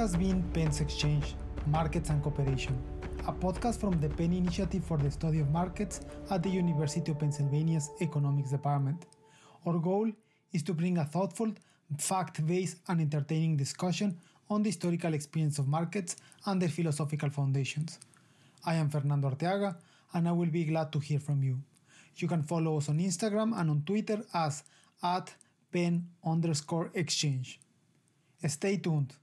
Has 0.05 0.17
been 0.17 0.43
Penn's 0.53 0.83
Exchange, 0.83 1.35
Markets 1.67 2.11
and 2.11 2.23
Cooperation, 2.23 2.77
a 3.27 3.33
podcast 3.33 3.81
from 3.81 3.99
the 4.03 4.11
Penn 4.11 4.35
Initiative 4.35 4.85
for 4.85 4.99
the 4.99 5.11
Study 5.11 5.41
of 5.41 5.49
Markets 5.49 6.03
at 6.31 6.43
the 6.43 6.51
University 6.51 7.11
of 7.11 7.19
Pennsylvania's 7.19 7.89
Economics 8.03 8.51
Department. 8.51 9.07
Our 9.65 9.79
goal 9.79 10.13
is 10.53 10.63
to 10.65 10.75
bring 10.75 10.99
a 10.99 11.07
thoughtful, 11.07 11.55
fact 11.97 12.47
based, 12.47 12.77
and 12.89 13.01
entertaining 13.01 13.57
discussion 13.57 14.19
on 14.51 14.63
the 14.63 14.69
historical 14.69 15.15
experience 15.15 15.59
of 15.59 15.69
markets 15.69 16.17
and 16.45 16.61
their 16.61 16.69
philosophical 16.69 17.31
foundations. 17.31 17.99
I 18.67 18.75
am 18.75 18.91
Fernando 18.91 19.31
Arteaga, 19.31 19.75
and 20.13 20.29
I 20.29 20.33
will 20.33 20.51
be 20.51 20.67
glad 20.67 20.93
to 20.93 20.99
hear 20.99 21.19
from 21.19 21.43
you. 21.43 21.63
You 22.17 22.29
can 22.29 22.43
follow 22.43 22.77
us 22.77 22.91
on 22.91 22.99
Instagram 22.99 23.59
and 23.59 23.71
on 23.71 23.83
Twitter 23.87 24.23
as 24.35 24.65
at 25.03 25.35
Penn 25.73 26.09
underscore 26.27 26.91
exchange. 26.93 27.59
Stay 28.47 28.77
tuned. 28.77 29.15